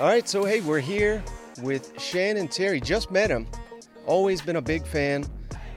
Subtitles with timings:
[0.00, 1.22] All right, so hey, we're here
[1.62, 2.80] with Shannon Terry.
[2.80, 3.46] Just met him.
[4.06, 5.26] Always been a big fan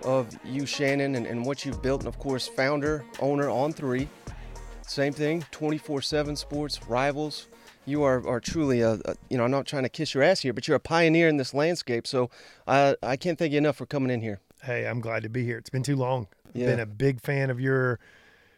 [0.05, 2.01] of you, Shannon, and, and what you've built.
[2.01, 4.07] And of course, founder, owner on three.
[4.87, 7.47] Same thing, 24 7 sports, rivals.
[7.85, 10.39] You are, are truly a, a, you know, I'm not trying to kiss your ass
[10.39, 12.07] here, but you're a pioneer in this landscape.
[12.07, 12.29] So
[12.65, 14.39] uh, I can't thank you enough for coming in here.
[14.63, 15.57] Hey, I'm glad to be here.
[15.57, 16.27] It's been too long.
[16.53, 16.67] Yeah.
[16.67, 17.99] Been a big fan of your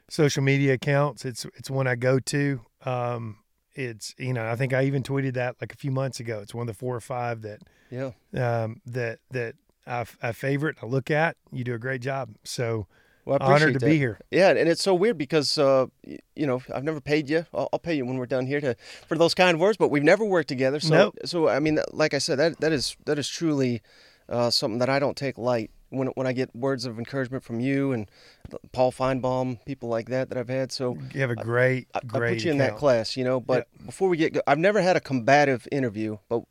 [0.10, 1.26] social media accounts.
[1.26, 2.62] It's it's one I go to.
[2.86, 3.38] Um,
[3.74, 6.40] it's you know I think I even tweeted that like a few months ago.
[6.42, 8.12] It's one of the four or five that Yeah.
[8.36, 9.56] um, that that
[9.88, 10.78] I, I favorite.
[10.82, 11.38] I look at.
[11.52, 12.36] You do a great job.
[12.44, 12.88] So
[13.26, 13.86] Well, I honored to that.
[13.86, 14.20] be here.
[14.32, 17.46] Yeah, and it's so weird because uh, you know I've never paid you.
[17.54, 18.76] I'll, I'll pay you when we're done here to
[19.08, 20.80] for those kind of words, but we've never worked together.
[20.80, 21.16] So, Nope.
[21.26, 23.82] so I mean, like I said, that that is that is truly
[24.30, 25.70] uh, something that I don't take light.
[25.90, 28.10] When when I get words of encouragement from you and
[28.72, 30.72] Paul Finebaum, people like that that I've had.
[30.72, 32.34] So You have a great I, I great.
[32.38, 33.40] put you in that class, you know.
[33.40, 36.44] But before we get, go- I've never had a combative interview, but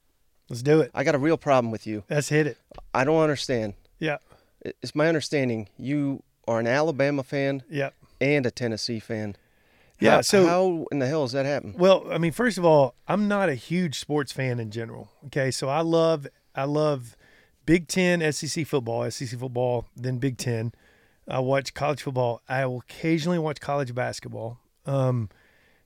[0.50, 0.90] Let's do it.
[0.94, 2.04] I got a real problem with you.
[2.10, 2.58] Let's hit it.
[2.92, 3.72] I don't understand.
[3.98, 4.18] Yeah.
[4.60, 7.90] It's my understanding you are an Alabama fan Yeah.
[8.20, 9.36] and a Tennessee fan.
[10.00, 11.74] Yeah, How, so- how in the hell does that happen?
[11.78, 15.08] Well, I mean, first of all, I'm not a huge sports fan in general.
[15.26, 17.16] Okay, so I love I love
[17.66, 20.72] Big Ten, SEC football, SEC football, then Big Ten.
[21.26, 22.42] I watch college football.
[22.48, 24.58] I will occasionally watch college basketball.
[24.84, 25.30] Um,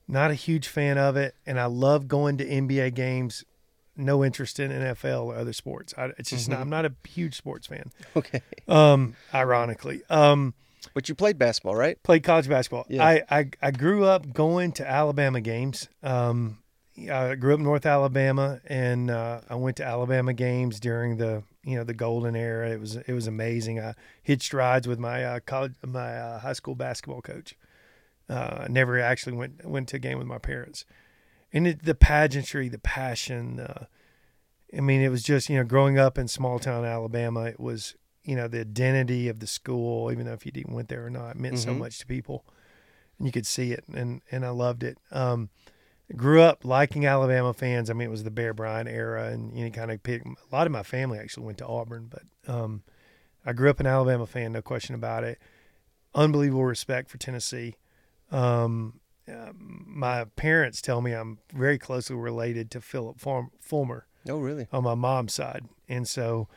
[0.09, 3.45] not a huge fan of it, and I love going to NBA games.
[3.97, 5.93] No interest in NFL or other sports.
[5.99, 7.91] I, it's just not, I'm not a huge sports fan.
[8.17, 10.55] Okay, Um, ironically, um,
[10.95, 12.01] but you played basketball, right?
[12.05, 12.87] played college basketball.
[12.89, 13.05] Yeah.
[13.05, 15.89] I, I I grew up going to Alabama games.
[16.03, 16.59] Um,
[17.11, 21.43] I grew up in North Alabama, and uh, I went to Alabama games during the
[21.69, 22.71] you know the golden era.
[22.71, 23.79] It was it was amazing.
[23.79, 27.55] I hitched rides with my uh, college my uh, high school basketball coach.
[28.29, 30.87] Uh, I never actually went went to a game with my parents,
[31.53, 33.61] and it, the pageantry, the passion.
[33.61, 33.85] Uh,
[34.77, 37.43] I mean, it was just you know growing up in small town Alabama.
[37.45, 40.89] It was you know the identity of the school, even though if you didn't went
[40.89, 41.79] there or not, it meant so Mhm.
[41.79, 42.47] much to people,
[43.19, 44.97] and you could see it, and and I loved it.
[45.11, 45.51] Um,
[46.17, 47.91] grew up liking Alabama fans.
[47.91, 50.55] I mean, it was the Bear Bryant era, and you know, kind of pick, a
[50.55, 52.83] lot of my family actually went to Auburn, but um,
[53.45, 55.39] I grew up an Alabama fan, no question about it.
[56.15, 57.77] Unbelievable respect for Tennessee.
[58.31, 64.67] Um, uh, my parents tell me I'm very closely related to Phillip Fulmer Oh, really?
[64.73, 65.67] on my mom's side.
[65.89, 66.49] And so,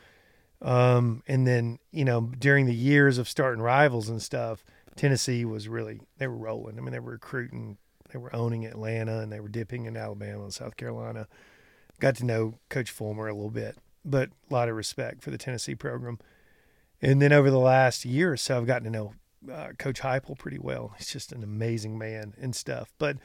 [0.60, 4.64] um, and then, you know, during the years of starting rivals and stuff,
[4.96, 6.78] Tennessee was really, they were rolling.
[6.78, 7.78] I mean, they were recruiting,
[8.12, 11.26] they were owning Atlanta and they were dipping in Alabama and South Carolina.
[12.00, 15.38] Got to know Coach Fulmer a little bit, but a lot of respect for the
[15.38, 16.18] Tennessee program.
[17.00, 19.14] And then over the last year or so, I've gotten to know
[19.52, 20.94] uh, Coach Heupel pretty well.
[20.98, 22.92] He's just an amazing man and stuff.
[22.98, 23.16] But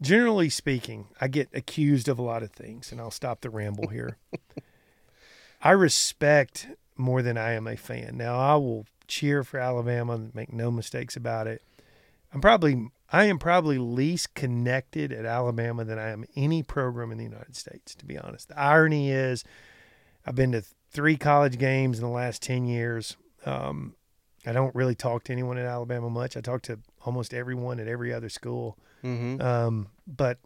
[0.00, 3.88] generally speaking, I get accused of a lot of things, and I'll stop the ramble
[3.88, 4.16] here.
[5.62, 8.16] I respect more than I am a fan.
[8.16, 11.62] Now, I will cheer for Alabama make no mistakes about it.
[12.32, 17.18] I'm probably I am probably least connected at Alabama than I am any program in
[17.18, 18.48] the United States, to be honest.
[18.48, 19.44] The irony is
[20.26, 23.16] I've been to three college games in the last 10 years.
[23.44, 23.94] Um,
[24.44, 26.36] I don't really talk to anyone at Alabama much.
[26.36, 28.76] I talk to almost everyone at every other school.
[29.04, 29.40] Mm-hmm.
[29.40, 30.38] Um, but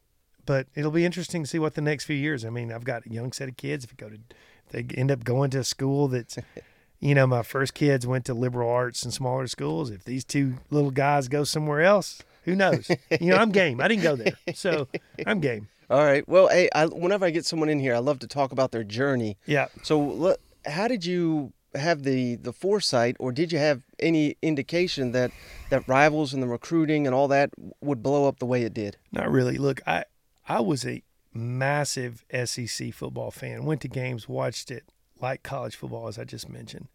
[0.46, 2.44] but it'll be interesting to see what the next few years.
[2.44, 3.84] I mean, I've got a young set of kids.
[3.84, 6.38] If you go to, if they end up going to a school that's,
[6.98, 9.90] you know, my first kids went to liberal arts and smaller schools.
[9.90, 12.90] If these two little guys go somewhere else, who knows?
[13.20, 13.80] you know, I'm game.
[13.80, 14.88] I didn't go there, so
[15.26, 15.68] I'm game.
[15.88, 16.26] All right.
[16.28, 18.84] Well, hey, I, whenever I get someone in here, I love to talk about their
[18.84, 19.36] journey.
[19.46, 19.66] Yeah.
[19.82, 25.32] So, how did you have the the foresight, or did you have any indication that
[25.70, 27.50] that rivals and the recruiting and all that
[27.80, 28.96] would blow up the way it did?
[29.12, 29.58] Not really.
[29.58, 30.04] Look, I
[30.48, 31.02] I was a
[31.32, 33.64] massive SEC football fan.
[33.64, 34.84] Went to games, watched it
[35.20, 36.88] like college football, as I just mentioned.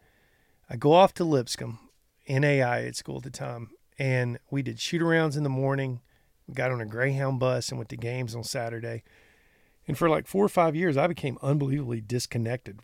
[0.70, 1.80] I go off to Lipscomb,
[2.28, 6.02] NAI at school at the time, and we did shoot arounds in the morning.
[6.48, 9.04] We got on a Greyhound bus and went to games on Saturday.
[9.88, 12.80] And for like four or five years, I became unbelievably disconnected.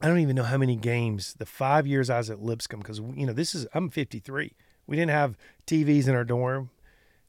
[0.00, 3.00] I don't even know how many games the five years I was at Lipscomb because
[3.00, 4.52] you know this is I'm 53.
[4.86, 5.36] We didn't have
[5.66, 6.70] TVs in our dorm.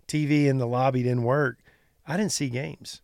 [0.07, 1.59] TV in the lobby didn't work.
[2.07, 3.01] I didn't see games.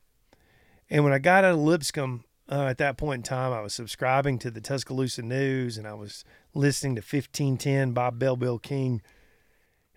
[0.89, 3.73] And when I got out of Lipscomb uh, at that point in time, I was
[3.73, 6.23] subscribing to the Tuscaloosa News and I was
[6.53, 9.01] listening to 1510 Bob Bell, Bill King.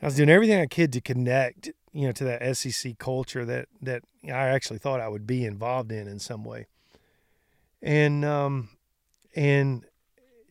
[0.00, 3.68] I was doing everything I could to connect, you know, to that SEC culture that
[3.82, 6.66] that I actually thought I would be involved in in some way.
[7.82, 8.70] And um,
[9.34, 9.84] and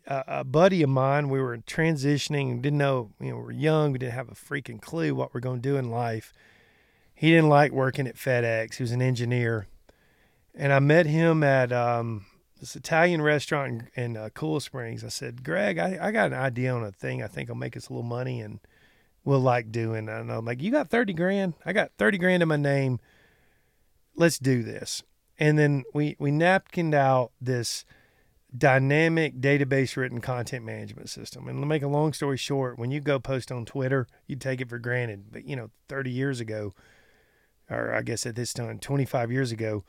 [0.05, 3.91] a, a buddy of mine, we were transitioning, didn't know, you know, we were young,
[3.91, 6.33] we didn't have a freaking clue what we're going to do in life.
[7.13, 8.75] He didn't like working at FedEx.
[8.75, 9.67] He was an engineer,
[10.55, 12.25] and I met him at um,
[12.59, 15.03] this Italian restaurant in, in uh, Cool Springs.
[15.03, 17.23] I said, Greg, I, I got an idea on a thing.
[17.23, 18.59] I think I'll make us a little money and
[19.27, 20.07] we'll like doing.
[20.07, 21.53] And I'm like, you got 30 grand?
[21.65, 22.99] I got 30 grand in my name.
[24.15, 25.03] Let's do this.
[25.37, 27.83] And then we, we napkined out this
[28.57, 31.49] dynamic database written content management system.
[31.49, 34.61] And to make a long story short, when you go post on Twitter, you take
[34.61, 35.25] it for granted.
[35.29, 36.73] But, you know, 30 years ago,
[37.69, 39.83] or I guess at this time, 25 years ago,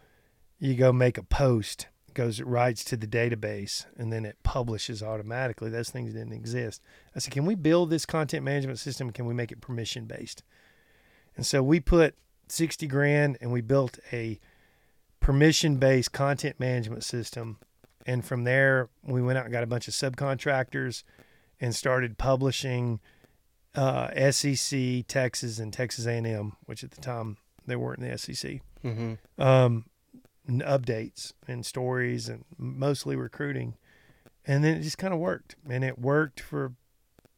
[0.59, 1.87] you go make a post
[2.19, 5.71] goes it writes to the database and then it publishes automatically.
[5.71, 6.83] Those things didn't exist.
[7.15, 9.13] I said, can we build this content management system?
[9.13, 10.43] Can we make it permission based?
[11.37, 12.17] And so we put
[12.49, 14.41] 60 grand and we built a
[15.21, 17.59] permission based content management system.
[18.05, 21.05] And from there, we went out and got a bunch of subcontractors
[21.61, 22.99] and started publishing
[23.77, 28.61] uh, SEC, Texas, and Texas A&M, which at the time they weren't in the SEC.
[28.85, 29.41] Mm-hmm.
[29.41, 29.85] Um,
[30.49, 33.75] updates and stories and mostly recruiting.
[34.47, 35.57] And then it just kind of worked.
[35.69, 36.73] And it worked for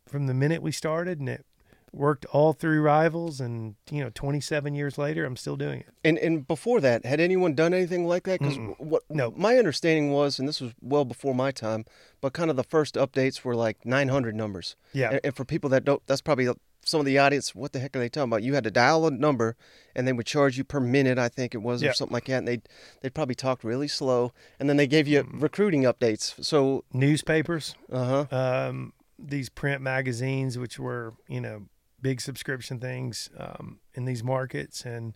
[0.07, 1.45] from the minute we started and it
[1.93, 5.89] worked all through rivals and you know 27 years later i'm still doing it.
[6.05, 8.39] And and before that had anyone done anything like that?
[8.41, 11.85] Because what no my understanding was and this was well before my time
[12.21, 14.77] but kind of the first updates were like 900 numbers.
[14.93, 15.11] Yeah.
[15.11, 16.49] And, and for people that don't that's probably
[16.85, 18.43] some of the audience, what the heck are they talking about?
[18.43, 19.57] You had to dial a number,
[19.95, 22.39] and they would charge you per minute, I think it was, or something like that.
[22.39, 22.61] And they
[23.03, 25.41] they probably talked really slow, and then they gave you mm-hmm.
[25.41, 26.43] recruiting updates.
[26.45, 31.67] So newspapers, uh huh, um, these print magazines, which were you know
[32.03, 35.15] big subscription things um, in these markets, and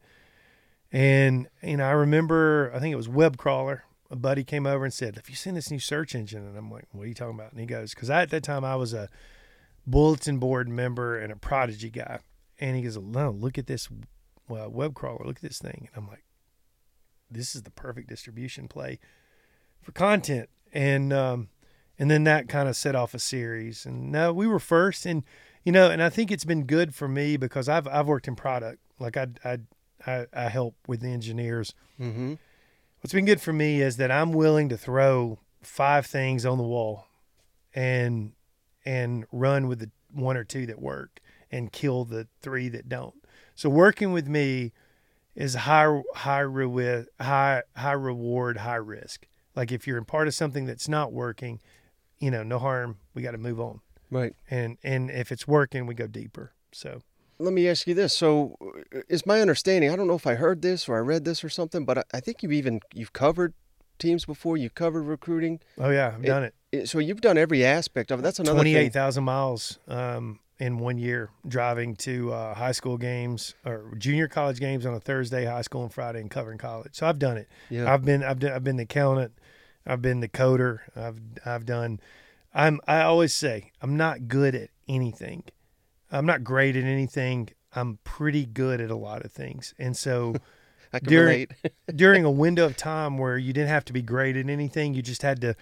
[0.93, 3.85] and you know I remember I think it was Web Crawler.
[4.11, 6.71] A buddy came over and said, "Have you seen this new search engine?" And I'm
[6.71, 8.93] like, "What are you talking about?" And he goes, "Because at that time I was
[8.93, 9.09] a
[9.87, 12.19] bulletin board member and a prodigy guy.
[12.61, 13.89] And he goes, no, look at this
[14.49, 15.25] well, web crawler.
[15.25, 15.89] Look at this thing.
[15.95, 16.25] And I'm like,
[17.31, 18.99] this is the perfect distribution play
[19.83, 20.49] for content.
[20.73, 21.49] And, um,
[21.99, 23.87] and then that kind of set off a series.
[23.87, 25.07] And no, we were first.
[25.07, 25.25] And,
[25.65, 28.37] you know, and I think it's been good for me because I've, I've worked in
[28.37, 28.81] product.
[28.99, 29.59] Like I, I,
[30.07, 31.75] I, I help with the engineers.
[32.01, 32.35] Mm-hmm.
[33.01, 36.65] What's been good for me is that I'm willing to throw five things on the
[36.65, 37.07] wall
[37.75, 38.33] and
[38.85, 41.21] and run with the one or two that work
[41.51, 43.15] and kill the three that don't.
[43.55, 44.73] So working with me
[45.35, 49.27] is high high reward high high reward high risk.
[49.55, 51.61] Like if you're in part of something that's not working,
[52.19, 52.99] you know, no harm.
[53.15, 53.81] We got to move on.
[54.11, 54.35] Right.
[54.51, 56.53] And and if it's working, we go deeper.
[56.73, 57.03] So
[57.39, 58.17] let me ask you this.
[58.17, 58.57] So,
[59.09, 59.91] is my understanding?
[59.91, 62.05] I don't know if I heard this or I read this or something, but I,
[62.15, 63.55] I think you've even you've covered
[63.99, 64.57] teams before.
[64.57, 65.61] You've covered recruiting.
[65.79, 66.55] Oh yeah, I've done it
[66.85, 68.23] so you've done every aspect of it.
[68.23, 73.55] That's another twenty-eight thousand miles um, in one year driving to uh, high school games
[73.65, 76.95] or junior college games on a Thursday, high school on Friday, and covering college.
[76.95, 77.49] So I've done it.
[77.71, 77.93] Yeah.
[77.93, 79.33] I've been I've done, I've been the accountant.
[79.87, 80.81] I've been the coder.
[80.97, 82.01] I've I've done.
[82.53, 85.45] I'm I always say I'm not good at anything.
[86.11, 87.49] I'm not great at anything.
[87.75, 90.35] I'm pretty good at a lot of things, and so.
[91.03, 91.49] during
[91.97, 95.03] during a window of time where you didn't have to be great at anything, you
[95.03, 95.57] just had to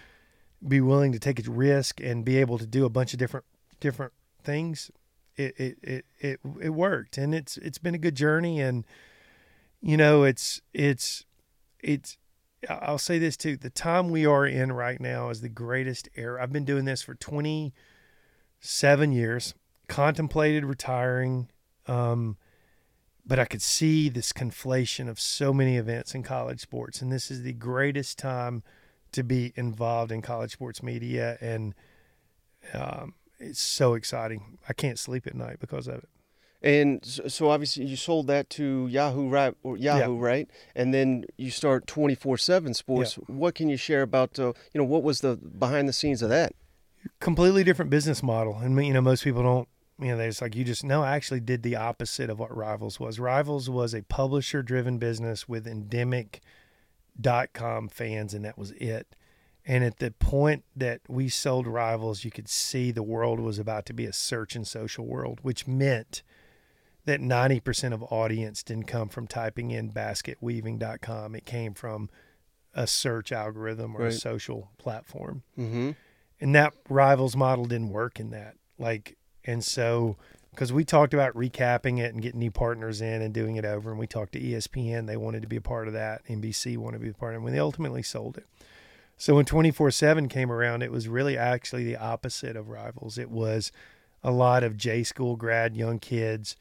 [0.66, 3.46] be willing to take a risk and be able to do a bunch of different
[3.80, 4.12] different
[4.42, 4.90] things,
[5.36, 8.84] it it it it, it worked, and it's it's been a good journey, and
[9.80, 11.24] you know it's it's
[11.80, 12.16] it's.
[12.68, 16.42] I'll say this too: the time we are in right now is the greatest era.
[16.42, 17.74] I've been doing this for twenty
[18.60, 19.54] seven years,
[19.88, 21.48] contemplated retiring.
[21.86, 22.36] Um,
[23.24, 27.30] but I could see this conflation of so many events in college sports, and this
[27.30, 28.62] is the greatest time
[29.12, 31.74] to be involved in college sports media, and
[32.74, 34.58] um, it's so exciting.
[34.68, 36.08] I can't sleep at night because of it.
[36.64, 39.54] And so, obviously, you sold that to Yahoo, right?
[39.64, 40.24] Or Yahoo, yeah.
[40.24, 40.50] right?
[40.76, 43.18] And then you start twenty four seven Sports.
[43.18, 43.34] Yeah.
[43.34, 44.38] What can you share about?
[44.38, 46.54] Uh, you know, what was the behind the scenes of that?
[47.18, 49.68] Completely different business model, and you know, most people don't.
[49.98, 51.02] You know, there's like you just no.
[51.02, 53.18] I actually did the opposite of what Rivals was.
[53.18, 56.42] Rivals was a publisher driven business with endemic
[57.20, 59.14] dot com fans, and that was it.
[59.64, 63.86] And at the point that we sold Rivals, you could see the world was about
[63.86, 66.22] to be a search and social world, which meant
[67.04, 71.34] that 90% of audience didn't come from typing in basketweaving.com.
[71.34, 72.10] It came from
[72.74, 74.12] a search algorithm or right.
[74.12, 75.42] a social platform.
[75.58, 75.90] Mm-hmm.
[76.40, 78.56] And that Rivals model didn't work in that.
[78.78, 80.16] Like, and so
[80.52, 83.90] because we talked about recapping it and getting new partners in and doing it over.
[83.90, 86.24] And we talked to ESPN; they wanted to be a part of that.
[86.26, 87.44] NBC wanted to be a part of it.
[87.44, 88.46] When they ultimately sold it,
[89.16, 93.18] So when 24 7 came around, it was really actually the opposite of rivals.
[93.18, 93.72] It was
[94.22, 96.56] a lot of J school grad young kids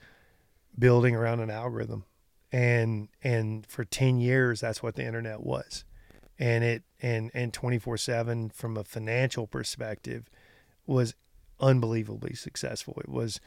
[0.78, 2.06] building around an algorithm.
[2.52, 5.86] And and for 10 years that's what the internet was.
[6.40, 10.30] And it and and 24/7 from a financial perspective
[10.86, 11.16] was
[11.60, 12.96] unbelievably successful.
[13.02, 13.40] It was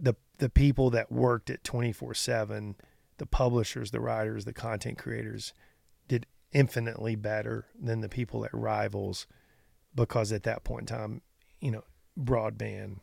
[0.00, 2.74] the the people that worked at 24/7,
[3.18, 5.52] the publishers, the writers, the content creators
[6.06, 9.26] did infinitely better than the people at rivals
[9.94, 11.22] because at that point in time,
[11.60, 11.84] you know,
[12.18, 12.98] broadband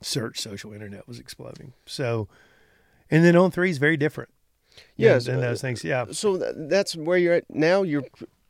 [0.00, 1.74] search social internet was exploding.
[1.84, 2.28] So
[3.10, 4.30] and then on 3 is very different.
[4.96, 5.84] Yes, and uh, those things.
[5.84, 6.06] Yeah.
[6.12, 7.82] So that's where you're at now.
[7.82, 8.04] You're,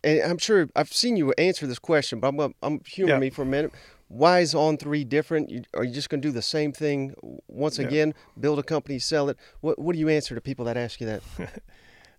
[0.05, 3.19] and I'm sure I've seen you answer this question, but I'm, I'm humor Yeah.
[3.19, 3.73] me for a minute.
[4.13, 5.51] Why is on three different?
[5.51, 7.15] You, are you just going to do the same thing
[7.47, 7.87] once Yeah.
[7.87, 8.15] again?
[8.39, 9.37] Build a company, sell it.
[9.61, 11.23] What What do you answer to people that ask you that?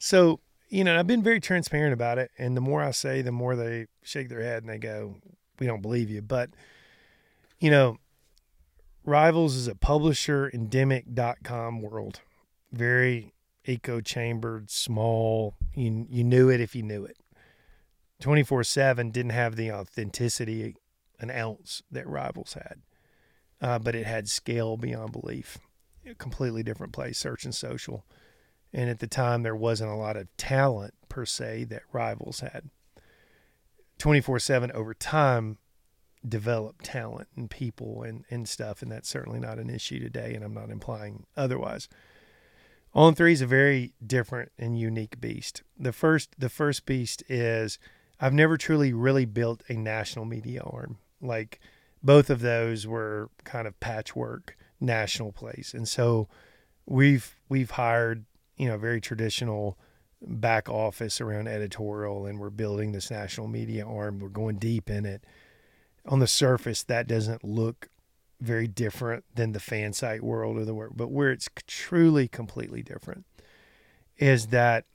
[0.03, 2.31] So, you know, I've been very transparent about it.
[2.39, 5.17] And the more I say, the more they shake their head and they go,
[5.59, 6.23] we don't believe you.
[6.23, 6.49] But,
[7.59, 7.97] you know,
[9.05, 12.21] Rivals is a publisher endemic.com world.
[12.71, 13.33] Very
[13.67, 15.55] echo chambered, small.
[15.75, 17.17] You, you knew it if you knew it.
[18.21, 20.75] 24 7 didn't have the authenticity,
[21.21, 22.81] an ounce that Rivals had,
[23.61, 25.57] uh, but it had scale beyond belief.
[26.09, 28.05] A completely different place, search and social.
[28.73, 32.69] And at the time there wasn't a lot of talent per se that rivals had.
[33.99, 35.57] 24-7 over time
[36.27, 40.43] developed talent and people and, and stuff and that's certainly not an issue today and
[40.43, 41.87] i'm not implying otherwise.
[42.93, 45.63] On three is a very different and unique beast.
[45.79, 47.77] The first the first beast is
[48.19, 51.59] i've never truly really built a national media arm like
[52.03, 55.73] both of those were kind of patchwork national plays.
[55.75, 56.27] And so
[56.85, 58.25] we've we've hired
[58.57, 59.77] you know very traditional
[60.21, 64.19] back office around editorial and we're building this national media arm.
[64.19, 65.23] We're going deep in it.
[66.05, 67.89] On the surface that doesn't look
[68.41, 72.81] very different than the fan site world or the work but where it's truly completely
[72.81, 73.23] different
[74.17, 74.85] is that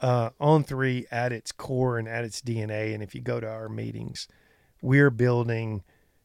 [0.00, 3.48] uh, on three at its core and at its dna and if you go to
[3.48, 4.26] our meetings
[4.82, 5.82] we're building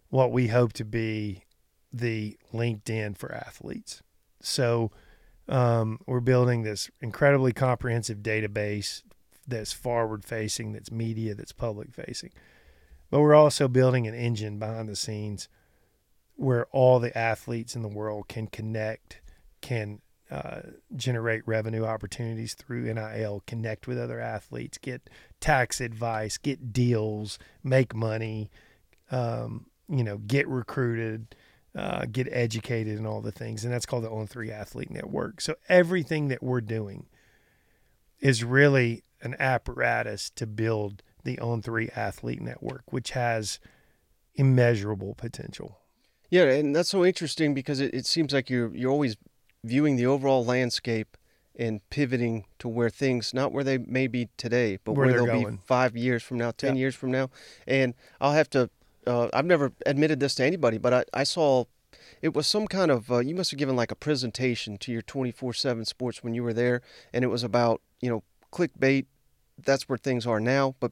[0.09, 1.43] what we hope to be
[1.91, 4.01] the linkedin for athletes
[4.41, 4.91] so
[5.47, 9.01] um, we're building this incredibly comprehensive database
[9.47, 12.31] that's forward facing, that's media, that's public facing.
[13.09, 15.49] But we're also building an engine behind the scenes
[16.35, 19.21] where all the athletes in the world can connect,
[19.61, 20.01] can
[20.33, 20.61] uh,
[20.95, 25.07] generate revenue opportunities through NIL, connect with other athletes, get
[25.39, 28.49] tax advice, get deals, make money,
[29.11, 31.35] um, you know, get recruited,
[31.75, 33.63] uh, get educated, and all the things.
[33.63, 35.39] And that's called the On Three Athlete Network.
[35.39, 37.05] So everything that we're doing
[38.19, 43.59] is really an apparatus to build the On Three Athlete Network, which has
[44.33, 45.77] immeasurable potential.
[46.31, 49.15] Yeah, and that's so interesting because it, it seems like you're you're always
[49.63, 51.17] viewing the overall landscape
[51.55, 55.25] and pivoting to where things not where they may be today, but Where where, they'll
[55.25, 55.55] going.
[55.57, 56.81] be five years from now, ten Yeah.
[56.81, 57.29] years from now.
[57.67, 58.69] And I'll have to.
[59.05, 61.65] Uh, I've never admitted this to anybody, but I, I saw
[62.21, 65.01] it was some kind of uh, you must have given like a presentation to your
[65.01, 66.81] 24/7 sports when you were there
[67.13, 69.05] and it was about, you know, clickbait.
[69.63, 70.91] That's where things are now, but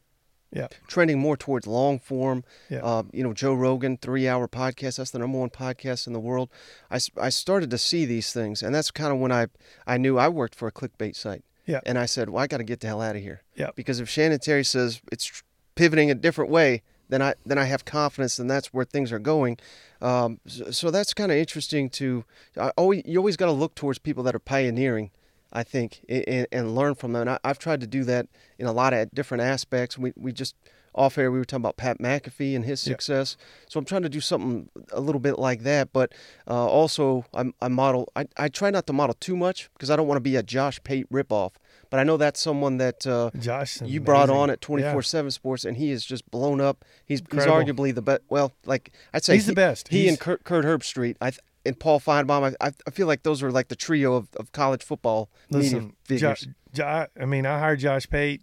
[0.51, 0.67] Yeah.
[0.87, 2.43] trending more towards long form.
[2.69, 2.79] Yeah.
[2.83, 4.97] Uh, you know, Joe Rogan, three hour podcast.
[4.97, 6.49] That's the number one podcast in the world.
[6.89, 9.47] I, I started to see these things, and that's kind of when I,
[9.87, 11.43] I knew I worked for a clickbait site.
[11.65, 11.79] Yeah.
[11.85, 13.43] And I said, well, I got to get the hell out of here.
[13.55, 13.69] Yeah.
[13.75, 15.43] Because if Shannon Terry says it's
[15.75, 19.19] pivoting a different way, then I then I have confidence, and that's where things are
[19.19, 19.57] going.
[20.01, 22.23] Um, so, so that's kind of interesting to.
[22.57, 25.11] I always you always got to look towards people that are pioneering.
[25.53, 27.21] I think and, and learn from them.
[27.21, 28.27] And I, I've tried to do that
[28.59, 29.97] in a lot of different aspects.
[29.97, 30.55] We we just
[30.93, 32.91] off air we were talking about Pat McAfee and his Yeah.
[32.93, 33.37] success.
[33.69, 35.93] So I'm trying to do something a little bit like that.
[35.93, 36.11] But
[36.49, 38.11] uh, also I, I model.
[38.15, 40.43] I, I try not to model too much because I don't want to be a
[40.43, 41.51] Josh Pate ripoff.
[41.89, 44.93] But I know that's someone that uh, Josh, you brought on at Yeah.
[44.93, 46.85] 24/7 Sports, and he is just blown up.
[47.05, 48.21] He's he's arguably the best.
[48.29, 49.89] Well, like I'd say He's the best.
[49.89, 52.55] He He's- and Kurt, Kurt Herbstreit, I th- and Paul Finebaum.
[52.59, 56.41] I, I feel like those are like the trio of, of college football media figures.
[56.41, 58.41] Jo- Jo- I mean, I hired Josh Pate.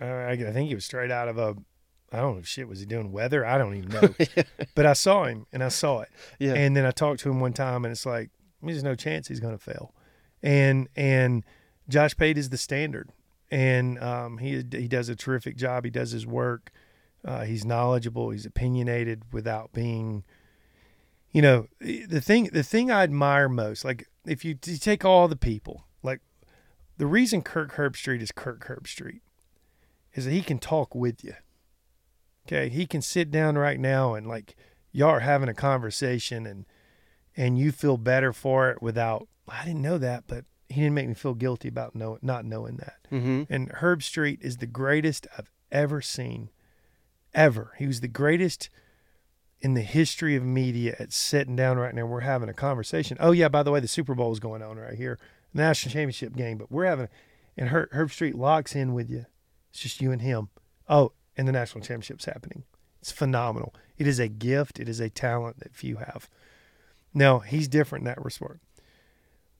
[0.00, 1.56] Uh, I, I think he was straight out of a.
[2.12, 2.42] I don't know.
[2.42, 3.44] Shit, was he doing weather?
[3.44, 4.14] I don't even know.
[4.74, 6.08] but I saw him and I saw it.
[6.38, 8.30] yeah, And then I talked to him one time, and it's like
[8.62, 9.92] there's no chance he's going to fail.
[10.42, 11.44] And and
[11.88, 13.10] Josh Pate is the standard,
[13.50, 15.84] and um, he he does a terrific job.
[15.84, 16.70] He does his work.
[17.24, 18.30] Uh, he's knowledgeable.
[18.30, 20.22] He's opinionated without being,
[21.36, 22.44] you know, the thing.
[22.50, 26.22] The thing I admire most, like if you, you take all the people, like
[26.96, 29.20] the reason Kirk Herbstreit is Kirk Herbstreit,
[30.14, 31.34] is that he can talk with you.
[32.46, 34.56] Okay, he can sit down right now and like
[34.92, 36.64] y'all are having a conversation and
[37.36, 41.08] and you feel better for it without I didn't know that, but he didn't make
[41.08, 42.96] me feel guilty about know, not knowing that.
[43.12, 43.52] Mm-hmm.
[43.52, 46.48] And Herbstreit is the greatest I've ever seen,
[47.34, 47.74] ever.
[47.76, 48.70] He was the greatest
[49.60, 52.06] in the history of media at sitting down right now.
[52.06, 53.16] We're having a conversation.
[53.20, 55.18] Oh yeah, by the way, the Super Bowl is going on right here,
[55.54, 56.58] national championship game.
[56.58, 57.08] But we're having,
[57.56, 59.26] and Herbstreit locks in with you.
[59.70, 60.48] It's just you and him.
[60.88, 62.64] Oh, and the national championship's happening.
[63.00, 63.74] It's phenomenal.
[63.98, 64.78] It is a gift.
[64.78, 66.28] It is a talent that few have.
[67.14, 68.58] Now he's different in that respect.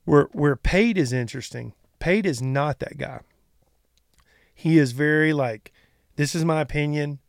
[0.05, 1.73] Where where Pate is interesting.
[1.99, 3.21] Pate is not that guy.
[4.53, 5.71] He is very like,
[6.15, 7.19] this is my opinion.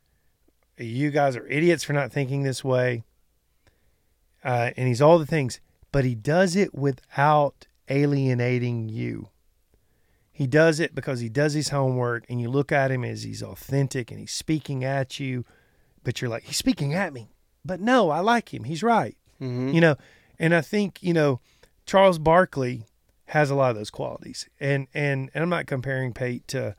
[0.78, 3.02] You guys are idiots for not thinking this way.
[4.44, 9.28] Uh, and he's all the things, but he does it without alienating you.
[10.30, 13.42] He does it because he does his homework, and you look at him as he's
[13.42, 15.44] authentic and he's speaking at you,
[16.04, 17.30] but you're like, he's speaking at me.
[17.64, 18.62] But no, I like him.
[18.64, 19.16] He's right.
[19.40, 19.70] Mm-hmm.
[19.70, 19.96] You know,
[20.38, 21.40] and I think, you know,
[21.86, 22.84] Charles Barkley
[23.26, 24.48] has a lot of those qualities.
[24.60, 26.76] And and and I'm not comparing Pate to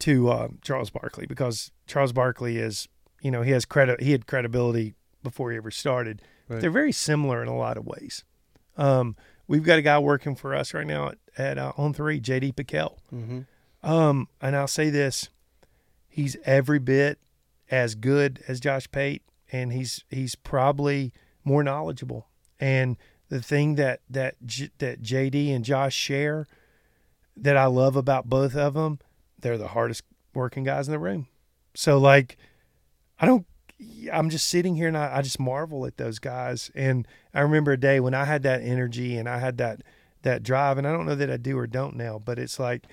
[0.00, 2.88] to um, Charles Barkley because Charles Barkley is,
[3.20, 6.22] you know, he has credit he had credibility before he ever started.
[6.48, 6.60] Right.
[6.60, 8.24] They're very similar in a lot of ways.
[8.76, 12.20] Um, we've got a guy working for us right now at, at uh, on three,
[12.20, 12.96] JD PicKell.
[13.14, 13.40] Mm-hmm.
[13.82, 15.28] Um, and I'll say this:
[16.08, 17.18] he's every bit
[17.70, 19.22] as good as Josh Pate,
[19.52, 21.12] and he's he's probably
[21.44, 22.26] more knowledgeable.
[22.58, 22.96] And
[23.28, 26.46] the thing that that J, that JD and Josh share
[27.36, 28.98] that I love about both of them,
[29.38, 31.28] they're the hardest working guys in the room.
[31.74, 32.36] So like,
[33.20, 33.46] I don't.
[34.12, 36.70] I'm just sitting here and I, I just marvel at those guys.
[36.74, 39.82] And I remember a day when I had that energy and I had that
[40.22, 42.86] that drive, and I don't know that I do or don't now, but it's like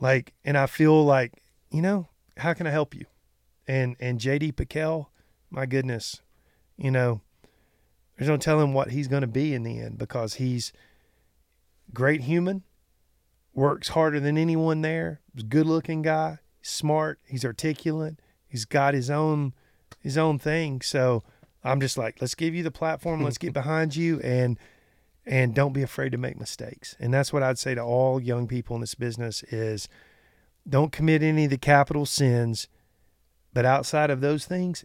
[0.00, 1.32] like and I feel like,
[1.70, 3.04] you know, how can I help you?
[3.68, 5.06] And and JD PicKell,
[5.50, 6.22] my goodness,
[6.76, 7.20] you know,
[8.16, 10.72] there's no telling what he's going to be in the end because he's
[11.94, 12.62] great human,
[13.54, 19.54] works harder than anyone there, good looking guy, smart, he's articulate, he's got his own
[20.00, 20.80] his own thing.
[20.82, 21.22] So
[21.64, 24.58] I'm just like, let's give you the platform, let's get behind you and
[25.26, 26.96] and don't be afraid to make mistakes.
[26.98, 29.88] And that's what I'd say to all young people in this business is
[30.68, 32.68] don't commit any of the capital sins,
[33.52, 34.84] but outside of those things,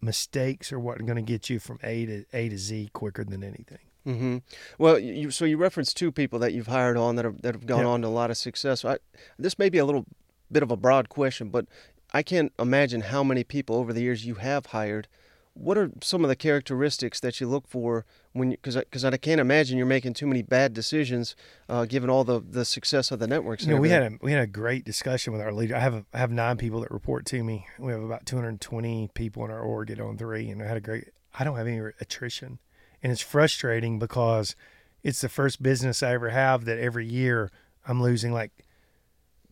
[0.00, 3.24] mistakes are what are going to get you from A to A to Z quicker
[3.24, 3.78] than anything.
[4.06, 4.38] Mm-hmm.
[4.78, 7.66] Well, you so you referenced two people that you've hired on that have that have
[7.66, 7.86] gone Yeah.
[7.86, 8.84] on to a lot of success.
[8.84, 8.98] I,
[9.38, 10.06] this may be a little
[10.50, 11.66] bit of a broad question, but
[12.12, 15.08] I can't imagine how many people over the years you have hired.
[15.54, 18.50] What are some of the characteristics that you look for when?
[18.50, 21.36] Because because I, can't imagine you're making too many bad decisions,
[21.68, 23.66] uh, given all the, the success of the networks.
[23.66, 25.76] You know, we had a we had a great discussion with our leader.
[25.76, 27.66] I have a, I have nine people that report to me.
[27.78, 30.80] We have about 220 people in our org at on three, and I had a
[30.80, 31.08] great.
[31.38, 32.58] I don't have any attrition,
[33.02, 34.56] and it's frustrating because
[35.02, 37.50] it's the first business I ever have that every year
[37.86, 38.52] I'm losing like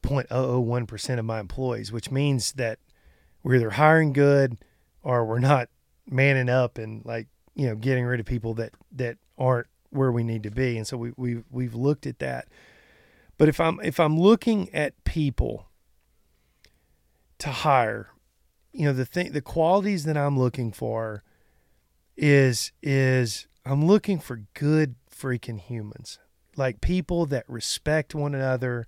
[0.03, 2.79] 0.001 percent of my employees, which means that
[3.43, 4.59] we're either hiring good
[5.03, 5.69] or we're not
[6.07, 10.23] manning up and like you know getting rid of people that that aren't where we
[10.23, 10.77] need to be.
[10.77, 12.49] And so we we we've looked at that.
[13.39, 15.69] But if I'm if I'm looking at people
[17.39, 18.11] to hire,
[18.73, 21.23] you know, the thing the qualities that I'm looking for
[22.17, 26.19] is is I'm looking for good freaking humans.
[26.57, 28.87] Like people that respect one another,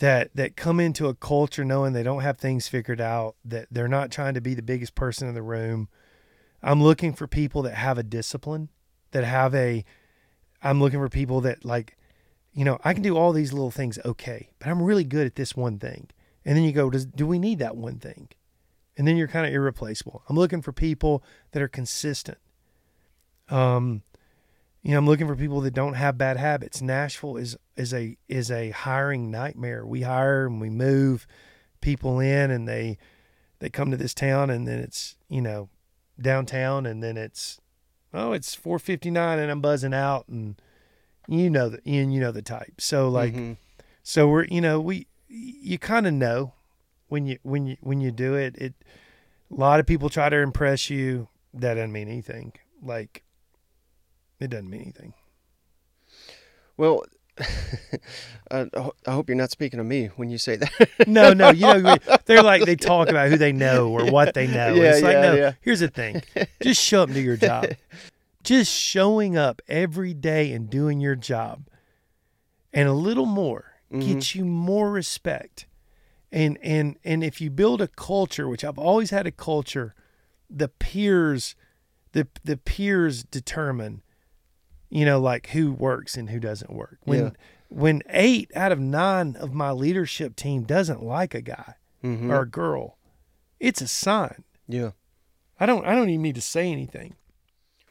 [0.00, 3.88] that that come into a culture knowing they don't have things figured out, that they're
[3.88, 5.88] not trying to be the biggest person in the room.
[6.62, 8.70] I'm looking for people that have a discipline,
[9.12, 9.84] that have a
[10.62, 11.96] I'm looking for people that like
[12.52, 15.36] you know, I can do all these little things okay, but I'm really good at
[15.36, 16.08] this one thing.
[16.44, 18.28] And then you go, does do we need that one thing?
[18.96, 20.22] And then you're kind of irreplaceable.
[20.28, 22.38] I'm looking for people that are consistent.
[23.48, 24.02] Um,
[24.82, 26.80] you know, I'm looking for people that don't have bad habits.
[26.80, 29.84] Nashville is is a is a hiring nightmare.
[29.86, 31.26] We hire and we move
[31.80, 32.98] people in, and they
[33.58, 35.68] they come to this town, and then it's you know
[36.20, 37.60] downtown, and then it's
[38.14, 40.60] oh it's 4:59, and I'm buzzing out, and
[41.28, 42.80] you know the and you know the type.
[42.80, 43.56] So like Mhm.
[44.02, 46.54] so we're you know we you kind of know
[47.08, 48.56] when you when you when you do it.
[48.56, 48.74] It
[49.50, 51.28] a lot of people try to impress you.
[51.52, 52.52] That doesn't mean anything.
[52.82, 53.24] Like
[54.40, 55.14] it doesn't mean anything.
[56.76, 57.04] Well,
[58.50, 58.66] I
[59.06, 61.06] I hope you're not speaking to me when you say that.
[61.06, 64.46] No, no, you know they're like they talk about who they know or what they
[64.46, 64.74] know.
[64.74, 65.34] Yeah, it's like yeah, no.
[65.34, 65.52] yeah.
[65.60, 66.22] Here's the thing:
[66.62, 67.70] just show up and do your job.
[68.42, 71.66] just showing up every day and doing your job,
[72.72, 74.06] and a little more Mhm.
[74.06, 75.66] gets you more respect.
[76.30, 79.94] And and and if you build a culture, which I've always had a culture,
[80.48, 81.56] the peers
[82.12, 84.02] the the peers determine
[84.90, 86.98] you know like who works and who doesn't work.
[87.04, 87.30] When Yeah.
[87.68, 91.74] when 8 out of 9 of my leadership team doesn't like a guy
[92.04, 92.30] Mhm.
[92.30, 92.98] or a girl,
[93.58, 94.44] it's a sign.
[94.68, 94.90] yeah.
[95.58, 97.14] I don't I don't even need to say anything.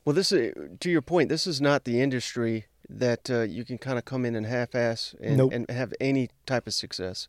[0.05, 1.29] Well, this is to your point.
[1.29, 5.13] This is not the industry that uh, you can kind of come in and half-ass
[5.21, 5.53] and, Nope.
[5.53, 7.27] and have any type of success.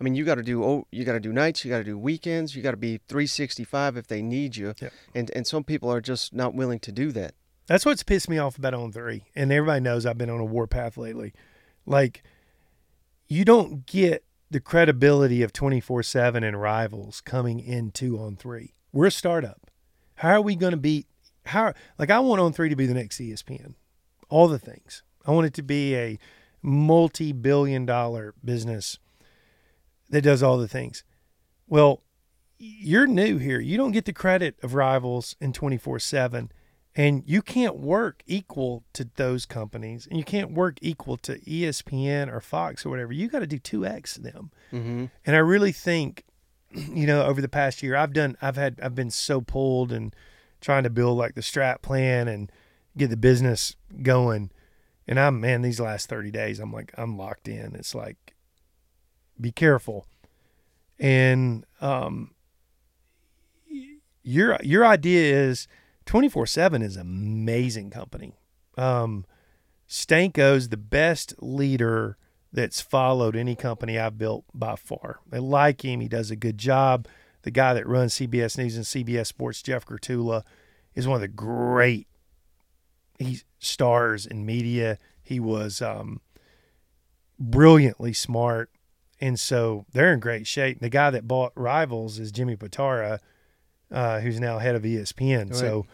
[0.00, 1.84] I mean, you got to do oh, you got to do nights, you got to
[1.84, 4.92] do weekends, you got to be 365 if they need you, Yep.
[5.14, 7.34] and and some people are just not willing to do that.
[7.72, 9.24] That's what's pissed me off about on three.
[9.34, 11.32] And everybody knows I've been on a warpath lately.
[11.86, 12.22] Like,
[13.28, 18.74] you don't get the credibility of 24 7 and rivals coming into on three.
[18.92, 19.70] We're a startup.
[20.16, 21.06] How are we going to beat?
[21.46, 23.72] How, like, I want on three to be the next ESPN.
[24.28, 25.02] All the things.
[25.26, 26.18] I want it to be a
[26.60, 28.98] multi billion dollar business
[30.10, 31.04] that does all the things.
[31.66, 32.02] Well,
[32.58, 33.60] you're new here.
[33.60, 36.52] You don't get the credit of rivals in 24 7
[36.94, 42.30] and you can't work equal to those companies and you can't work equal to ESPN
[42.30, 43.12] or Fox or whatever.
[43.12, 44.50] You got to do 2x them.
[44.72, 45.06] Mm-hmm.
[45.24, 46.24] And I really think
[46.70, 50.14] you know over the past year I've done I've had I've been so pulled and
[50.60, 52.52] trying to build like the strat plan and
[52.96, 54.50] get the business going.
[55.08, 57.74] And I'm man these last 30 days I'm like I'm locked in.
[57.74, 58.34] It's like
[59.40, 60.06] be careful.
[60.98, 62.32] And um
[64.22, 65.66] your your idea is
[66.12, 68.34] 24/7 is an amazing company.
[68.76, 69.24] Um
[69.88, 72.16] Stanko's the best leader
[72.52, 75.20] that's followed any company I've built by far.
[75.28, 76.00] They like him.
[76.00, 77.06] He does a good job.
[77.42, 80.42] The guy that runs CBS News and CBS Sports, Jeff Gerttula,
[80.94, 82.06] is one of the great
[83.18, 84.98] he stars in media.
[85.22, 86.20] He was um,
[87.38, 88.70] brilliantly smart,
[89.20, 90.80] and so they're in great shape.
[90.80, 93.18] The guy that bought Rivals is Jimmy Pitaro,
[93.90, 95.50] uh, who's now head of ESPN.
[95.50, 95.56] Right.
[95.56, 95.86] So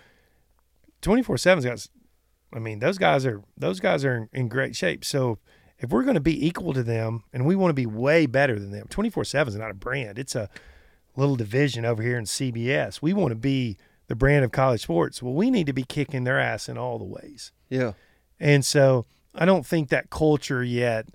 [1.01, 1.87] twenty four seven's got.
[2.53, 5.05] I mean, those guys are those guys are in, in great shape.
[5.05, 5.39] So
[5.79, 8.59] if we're going to be equal to them, and we want to be way better
[8.59, 10.19] than them, twenty four seven is not a brand.
[10.19, 10.49] It's a
[11.17, 13.03] little division over here in CBS.
[13.03, 15.23] We want to be the brand of college sports.
[15.23, 17.53] Well, we need to be kicking their ass in all the ways.
[17.69, 17.93] Yeah.
[18.41, 21.09] And so I don't think that culture yet,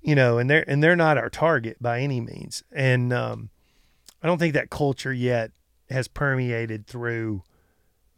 [0.00, 2.62] you know, and they're and they're not our target by any means.
[2.72, 3.50] And um,
[4.22, 5.50] I don't think that culture yet
[5.88, 7.42] has permeated through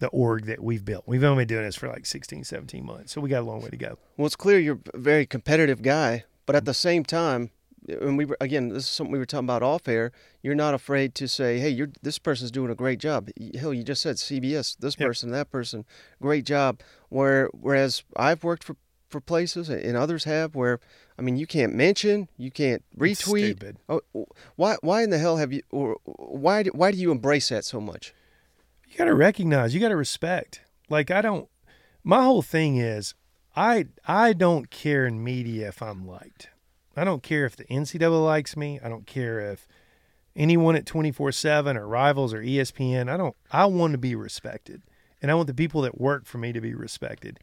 [0.02, 1.04] the org that we've built.
[1.06, 3.12] We've only been doing this for like 16, 17 months.
[3.12, 3.98] So we got a long way to go.
[4.16, 7.50] Well, it's clear you're a very competitive guy, but at the same time,
[7.88, 10.10] and we were again, this is something we were talking about off air.
[10.42, 13.82] You're not afraid to say, "Hey, you're this person's doing a great job." Hell, you
[13.84, 15.06] just said CBS, this Yep.
[15.08, 15.84] person, that person,
[16.20, 16.80] great job.
[17.08, 18.76] Where whereas I've worked for
[19.08, 20.80] for places and others have where
[21.18, 23.56] I mean, you can't mention, you can't retweet.
[23.56, 23.76] stupid.
[23.88, 24.00] Oh,
[24.56, 27.80] why why in the hell have you or why why do you embrace that so
[27.80, 28.14] much?
[28.92, 30.60] You got to recognize, you got to respect.
[30.90, 31.48] Like I don't
[32.04, 33.14] my whole thing is
[33.56, 36.50] I I don't care in media if I'm liked.
[36.94, 38.78] I don't care if the NCAA likes me.
[38.84, 39.66] I don't care if
[40.36, 43.08] anyone at 24/7 or Rivals or ESPN.
[43.08, 44.82] I don't I want to be respected.
[45.22, 47.40] And I want the people that work for me to be respected.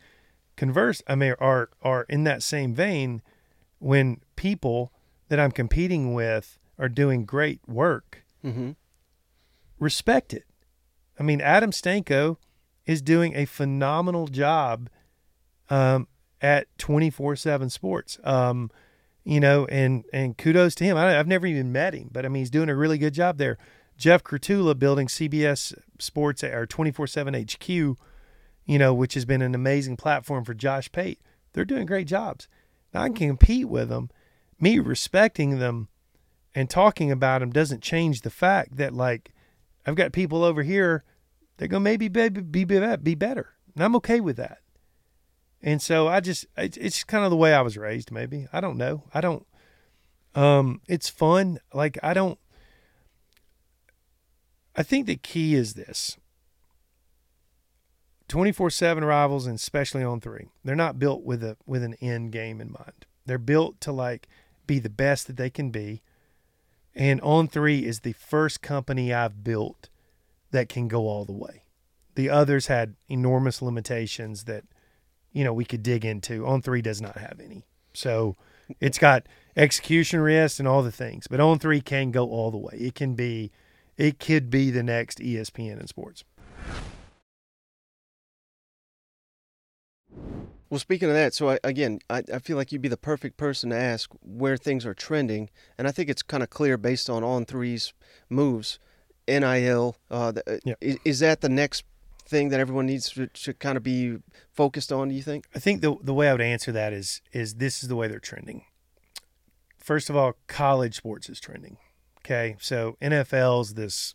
[0.55, 3.23] Converse, I mean are are in that same vein
[3.79, 4.91] when people
[5.29, 8.71] that I'm competing with are doing great work, Mm-hmm.
[9.79, 10.43] respect it.
[11.19, 12.37] I mean, Adam Stanko
[12.85, 14.89] is doing a phenomenal job
[15.69, 16.07] um,
[16.41, 18.17] at 24 7 sports.
[18.23, 18.71] Um,
[19.25, 20.97] you know, and, and kudos to him.
[20.97, 23.37] I, I've never even met him, but I mean, he's doing a really good job
[23.37, 23.57] there.
[23.97, 27.97] Jeff Gerttula building CBS Sports or 24 7 HQ, you
[28.67, 31.19] know, which has been an amazing platform for Josh Pate.
[31.51, 32.47] They're doing great jobs.
[32.93, 34.09] Now, I can compete with them.
[34.59, 35.89] Me respecting them
[36.55, 39.33] and talking about them doesn't change the fact that, like,
[39.85, 41.03] I've got people over here
[41.59, 43.53] that go maybe be, be, be, be better.
[43.75, 44.59] And I'm okay with that.
[45.61, 48.47] And so I just, it's, it's kind of the way I was raised, maybe.
[48.51, 49.03] I don't know.
[49.13, 49.45] I don't,
[50.35, 51.59] um, it's fun.
[51.73, 52.39] Like, I don't,
[54.75, 56.17] I think the key is this
[58.29, 60.47] 24 7 rivals, and especially on three.
[60.63, 63.05] They're not built with a, with an end game in mind.
[63.25, 64.29] They're built to like
[64.65, 66.01] be the best that they can be.
[66.95, 69.89] And On Three is the first company I've built
[70.51, 71.63] that can go all the way.
[72.15, 74.63] The others had enormous limitations that,
[75.31, 76.45] you know, we could dig into.
[76.45, 77.65] On Three does not have any.
[77.93, 78.35] So
[78.79, 81.27] it's got execution risk and all the things.
[81.27, 82.73] But On Three can go all the way.
[82.73, 83.51] It can be,
[83.97, 86.23] it could be the next ESPN in sports.
[90.69, 93.37] Well, speaking of that, so I, again, I, I feel like you'd be the perfect
[93.37, 97.09] person to ask where things are trending, and I think it's kind of clear based
[97.09, 97.91] on on three's
[98.29, 98.77] moves,
[99.29, 99.95] NIL.
[100.09, 100.73] Uh, the, uh, Yeah.
[100.81, 101.83] is, is that the next
[102.25, 104.17] thing that everyone needs to, to kind of be
[104.51, 105.09] focused on?
[105.09, 105.45] Do you think?
[105.55, 108.07] I think the the way I would answer that is is this is the way
[108.07, 108.63] they're trending.
[109.77, 111.77] First of all, college sports is trending.
[112.19, 114.13] Okay, so NFL's this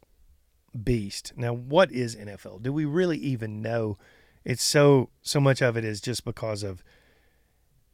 [0.83, 1.33] beast.
[1.37, 2.63] Now, what is NFL?
[2.63, 3.99] Do we really even know?
[4.45, 6.85] It's so so much of it is just because of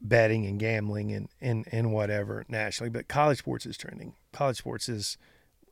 [0.00, 2.90] betting and gambling and and and whatever nationally.
[2.90, 4.14] But college sports is trending.
[4.33, 5.16] College sports is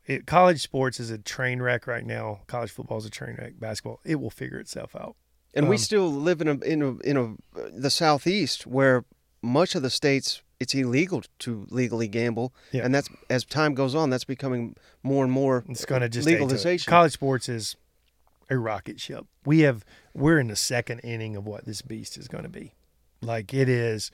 [0.09, 2.41] it, college sports is a train wreck right now.
[2.47, 3.59] College football is a train wreck.
[3.59, 5.15] Basketball, it will figure itself out.
[5.53, 7.35] And we Um, still live in a in a in a
[7.71, 9.05] the southeast where
[9.41, 12.83] much of the states it's illegal to legally gamble, Yeah.
[12.83, 15.63] and that's as time goes on, that's becoming more and more.
[15.69, 16.89] It's going to just legalization.
[16.91, 17.77] College sports is
[18.49, 19.25] a rocket ship.
[19.45, 22.73] We have we're in the second inning of what this beast is going to be.
[23.21, 24.11] Like it is,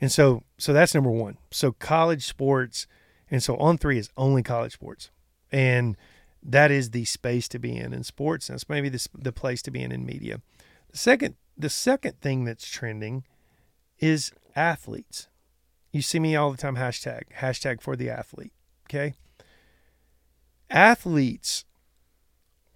[0.00, 1.36] and so so that's number one.
[1.50, 2.86] So college sports,
[3.30, 5.10] and so on three is only college sports,
[5.52, 5.96] and
[6.42, 8.48] that is the space to be in in sports.
[8.48, 10.40] That's maybe the the place to be in in media.
[10.90, 13.24] The second the second thing that's trending
[13.98, 15.28] is athletes.
[15.92, 18.52] You see me all the time hashtag hashtag for the athlete.
[18.88, 19.14] Okay
[20.72, 21.64] athletes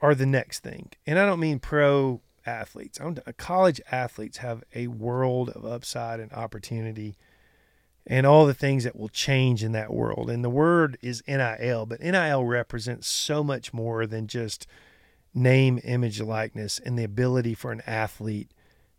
[0.01, 0.91] are the next thing.
[1.07, 3.01] And I don't mean pro athletes.
[3.01, 7.17] I'm, uh, college athletes have a world of upside and opportunity
[8.07, 10.31] and all the things that will change in that world.
[10.31, 14.67] And the word is NIL, but NIL represents so much more than just
[15.35, 18.51] name, image, likeness, and the ability for an athlete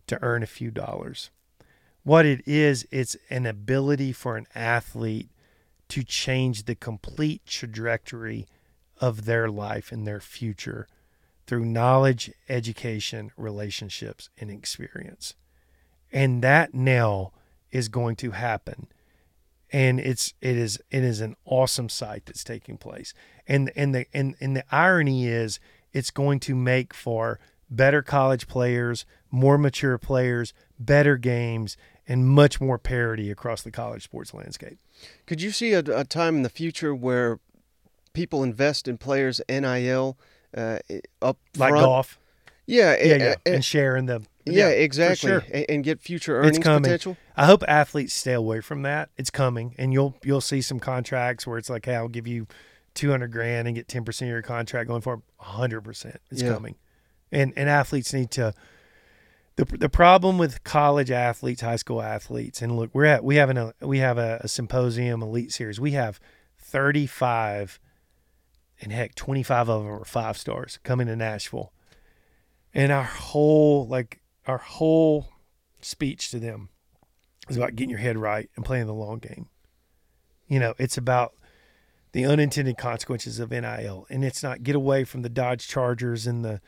[0.07, 1.31] to earn a few dollars.
[2.03, 5.29] What it is, it's an ability for an athlete
[5.89, 8.45] to change the complete trajectory
[8.99, 10.87] of their life and their future
[11.45, 15.33] through knowledge, education, relationships, and experience.
[16.11, 17.31] And that now
[17.71, 18.87] is going to happen.
[19.71, 23.13] And it's it is it is an awesome sight that's taking place.
[23.47, 25.59] And and the and, and the irony is
[25.93, 31.75] it's going to make for better college players, more mature players, better games,
[32.07, 34.77] and much more parity across the college sports landscape.
[35.25, 37.39] Could you see a, a time in the future where
[38.13, 40.17] people invest in players NIL
[40.55, 40.79] uh,
[41.21, 41.85] up Like front?
[41.85, 42.19] golf.
[42.65, 43.25] Yeah, Yeah, yeah.
[43.31, 45.43] uh, and sharing the yeah, for exactly, sure.
[45.51, 46.83] and, and get future It's earnings coming.
[46.83, 47.17] potential.
[47.35, 49.09] I hope athletes stay away from that.
[49.17, 52.47] It's coming, and you'll you'll see some contracts where it's like, "Hey, I'll give you
[52.93, 56.41] two hundred grand and get ten percent of your contract going for hundred percent." It's
[56.41, 56.53] Yeah.
[56.53, 56.75] coming,
[57.31, 58.53] and and athletes need to.
[59.55, 63.49] the The problem with college athletes, high school athletes, and look, we're at we have
[63.49, 65.79] an we have a, a symposium elite series.
[65.79, 66.19] We have
[66.59, 67.79] thirty five,
[68.81, 71.71] and heck, twenty five of them are five stars coming to Nashville,
[72.73, 75.29] and our whole like our whole
[75.81, 76.69] speech to them
[77.49, 79.47] is about getting your head right and playing the long game.
[80.47, 81.33] You know, it's about
[82.13, 86.43] the unintended consequences of NIL, and it's not get away from the Dodge Chargers and
[86.43, 86.61] the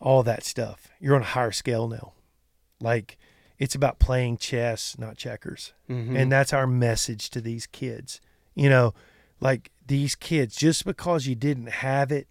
[0.00, 0.88] all that stuff.
[1.00, 2.12] You're on a higher scale now.
[2.80, 3.18] Like
[3.58, 5.72] it's about playing chess, not checkers.
[5.90, 6.16] Mhm.
[6.16, 8.20] And that's our message to these kids.
[8.54, 8.94] You know,
[9.40, 12.28] like these kids, just because you didn't have it,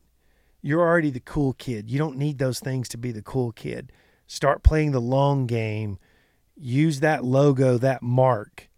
[0.62, 1.90] you're already the cool kid.
[1.90, 3.92] You don't need those things to be the cool kid.
[4.28, 5.98] Start playing the long game.
[6.56, 8.70] Use that logo, that mark,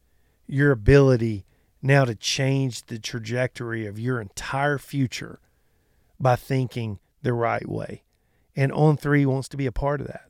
[0.47, 1.45] your ability
[1.81, 5.39] now to change the trajectory of your entire future
[6.19, 8.03] by thinking the right way.
[8.55, 10.29] And On Three wants to be a part of that.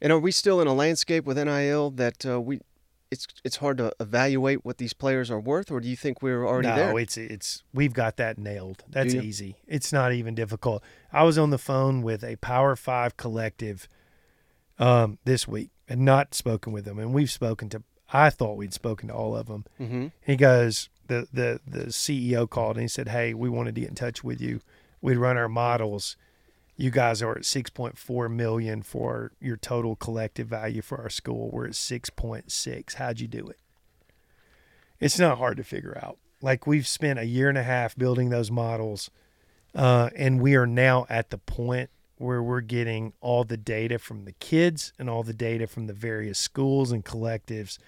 [0.00, 2.60] And are we still in a landscape with NIL that uh, we
[3.10, 6.46] it's it's hard to evaluate what these players are worth, or do you think we're
[6.46, 6.98] already no, there?
[6.98, 8.84] it's it's we've got that nailed.
[8.88, 9.56] That's easy.
[9.66, 10.82] It's not even difficult.
[11.12, 13.88] I was on the phone with a Power Five collective
[14.78, 17.82] um, this week and not spoken with them, and we've spoken to.
[18.12, 19.64] I thought we'd spoken to all of them.
[19.80, 20.06] mm-hmm.
[20.24, 23.90] He goes, the the the CEO called and he said, "Hey, we wanted to get
[23.90, 24.60] in touch with you.
[25.00, 26.16] We'd run our models.
[26.78, 31.48] You guys are at 6.4 million for your total collective value for our school.
[31.50, 32.94] We're at 6.6.
[32.94, 33.58] How'd you do it?"
[35.00, 36.18] It's not hard to figure out.
[36.42, 39.10] Like we've spent a year and a half building those models,
[39.74, 44.24] uh, and we are now at the point where we're getting all the data from
[44.24, 47.78] the kids and all the data from the various schools and collectives.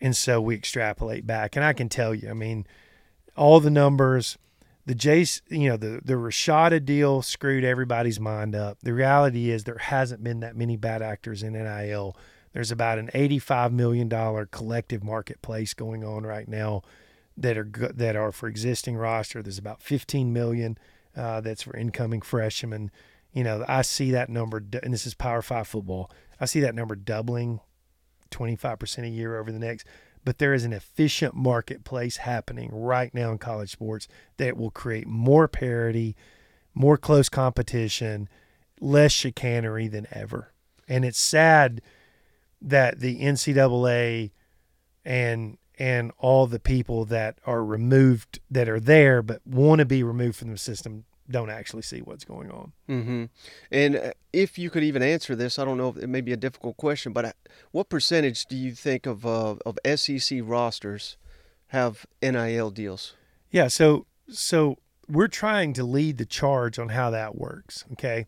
[0.00, 1.56] And so we extrapolate back.
[1.56, 2.66] And i can tell you i mean
[3.36, 4.38] all the numbers
[4.86, 8.78] the jace you know the the rashada deal screwed everybody's mind up.
[8.82, 12.16] The reality is there hasn't been that many bad actors in nil
[12.54, 16.82] there's about an 85 million dollar collective marketplace going on right now
[17.36, 19.42] that are that are for existing roster.
[19.42, 20.78] There's about 15 million
[21.16, 22.90] uh, that's for incoming freshmen
[23.34, 26.74] you know i see that number and this is power five football i see that
[26.74, 27.60] number doubling
[28.34, 29.86] 25% a year over the next.
[30.24, 35.06] But there is an efficient marketplace happening right now in college sports that will create
[35.06, 36.16] more parity,
[36.74, 38.28] more close competition,
[38.80, 40.52] less chicanery than ever.
[40.88, 41.82] And it's sad
[42.60, 44.32] that the NCAA
[45.04, 50.04] and and all the people that are removed that are there but want to be
[50.04, 52.72] removed from the system don't actually see what's going on.
[52.88, 53.24] Mm-hmm.
[53.70, 56.32] And uh, if you could even answer this, I don't know if it may be
[56.32, 57.32] a difficult question, but uh,
[57.70, 61.16] what percentage do you think of uh, of SEC rosters
[61.68, 63.14] have NIL deals?
[63.50, 67.84] Yeah, so so we're trying to lead the charge on how that works.
[67.92, 68.26] Okay,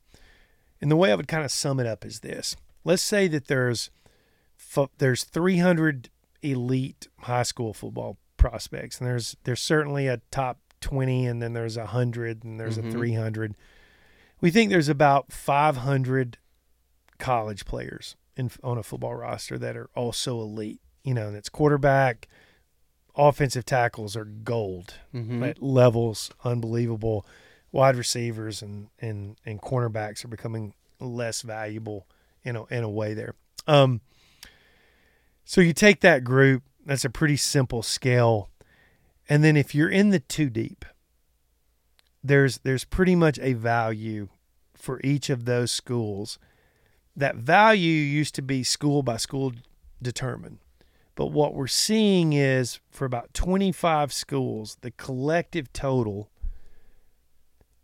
[0.81, 3.49] and the way I would kind of sum it up is this: Let's say that
[3.49, 3.91] there's
[4.99, 6.09] there's 300
[6.43, 11.77] elite high school football prospects, and there's there's certainly a top 20, and then there's
[11.77, 12.89] a hundred, and there's Mhm.
[12.89, 13.55] a 300.
[14.41, 16.39] We think there's about 500
[17.19, 20.81] college players in on a football roster that are also elite.
[21.03, 22.29] You know, and it's quarterback,
[23.17, 25.43] offensive tackles are gold Mm-hmm.
[25.43, 27.27] at levels unbelievable.
[27.73, 32.07] Wide receivers and and and cornerbacks are becoming less valuable
[32.45, 33.35] in a in a way there.
[33.67, 34.01] Um,
[35.45, 38.51] so you take that group, that's a pretty simple scale,
[39.29, 40.85] and then if you're in the two deep,
[42.23, 44.29] there's there's pretty much a value
[44.75, 46.39] for each of those schools.
[47.15, 49.53] That value used to be school by school
[50.03, 50.59] determined.
[51.15, 56.31] But what we're seeing is for about 25 schools, the collective total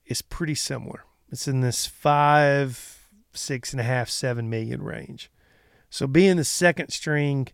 [0.04, 1.04] is pretty similar.
[1.30, 5.30] It's in this five, six and a half, seven million range.
[5.88, 7.48] So being the second string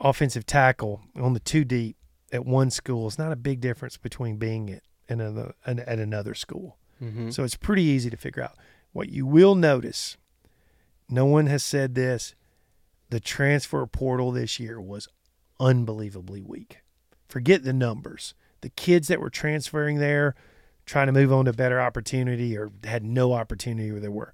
[0.00, 1.96] offensive tackle on the two deep
[2.32, 6.34] at one school is not a big difference between being it and another, at another
[6.34, 6.78] school.
[7.02, 7.30] Mm-hmm.
[7.30, 8.56] So it's pretty easy to figure out.
[8.92, 10.16] What you will notice,
[11.08, 12.34] no one has said this,
[13.10, 15.08] the transfer portal this year was
[15.58, 16.78] unbelievably weak.
[17.28, 18.34] Forget the numbers.
[18.60, 20.34] The kids that were transferring there,
[20.84, 24.32] trying to move on to better opportunity or had no opportunity where they were.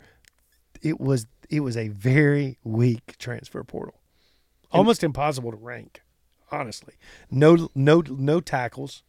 [0.83, 4.01] It was it was a very weak transfer portal.
[4.73, 6.03] Almost impossible to rank,
[6.51, 6.95] honestly.
[7.31, 9.03] No no no tackles.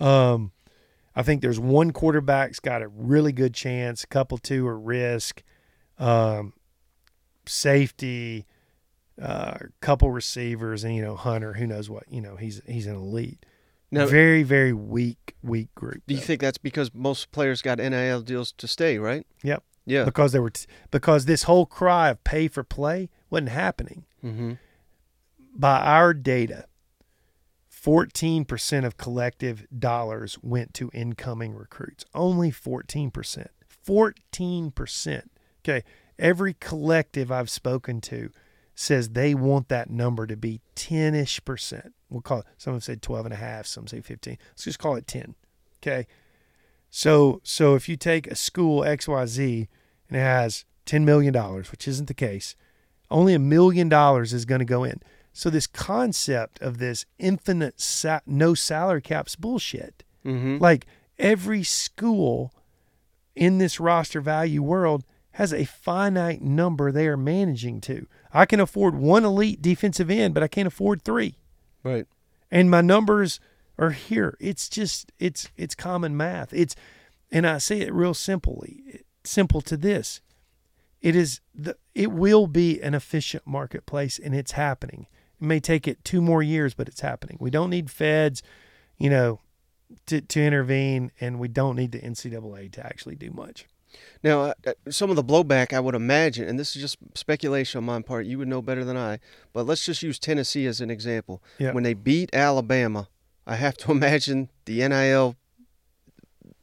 [0.00, 0.52] Um
[1.16, 4.04] I think there's one quarterback's got a really good chance.
[4.04, 5.42] A couple two are risk,
[5.98, 6.52] um,
[7.44, 8.46] safety,
[9.20, 11.54] uh, couple receivers, and you know Hunter.
[11.54, 12.04] Who knows what?
[12.08, 13.44] You know he's he's an elite.
[13.90, 16.02] Now, very very weak weak group.
[16.06, 16.26] do you though.
[16.26, 19.26] think that's because most players got NIL deals to stay, right?
[19.42, 19.62] Yep.
[19.86, 20.04] Yeah.
[20.04, 24.52] because they were t- because this whole cry of pay for play wasn't happening Mm-hmm.
[25.58, 26.66] By our data.
[27.70, 32.04] 14% of collective dollars went to incoming recruits.
[32.14, 33.48] Only 14%.
[33.86, 35.22] 14%.
[35.62, 35.84] Okay.
[36.18, 38.30] Every collective I've spoken to
[38.74, 41.94] says they want that number to be 10 ish percent.
[42.10, 44.38] We'll call it, some have said 12 and a half, some say 15.
[44.50, 45.34] Let's just call it 10.
[45.82, 46.06] Okay.
[46.90, 49.68] So, so if you take a school XYZ
[50.08, 51.34] and it has $10 million,
[51.70, 52.56] which isn't the case,
[53.10, 55.00] only a million dollars is going to go in.
[55.32, 60.04] So this concept of this infinite sa- no salary caps bullshit.
[60.24, 60.58] Mm-hmm.
[60.58, 60.86] Like
[61.18, 62.52] every school
[63.34, 68.06] in this roster value world has a finite number they are managing to.
[68.34, 71.36] I can afford one elite defensive end, but I can't afford three.
[71.84, 72.06] Right.
[72.50, 73.38] And my numbers
[73.78, 74.36] are here.
[74.40, 76.52] It's just it's it's common math.
[76.52, 76.74] It's
[77.30, 80.20] and I say it real simply, simple to this.
[81.00, 85.06] It is the it will be an efficient marketplace and it's happening.
[85.40, 87.36] It may take it two more years, but it's happening.
[87.40, 88.42] We don't need feds,
[88.98, 89.40] you know,
[90.06, 93.66] to, to intervene, and we don't need the NCAA to actually do much.
[94.22, 97.78] Now, uh, uh, some of the blowback, I would imagine, and this is just speculation
[97.78, 99.18] on my part, you would know better than I,
[99.52, 101.42] but let's just use Tennessee as an example.
[101.58, 101.72] Yeah.
[101.72, 103.08] When they beat Alabama,
[103.46, 105.36] I have to imagine the NIL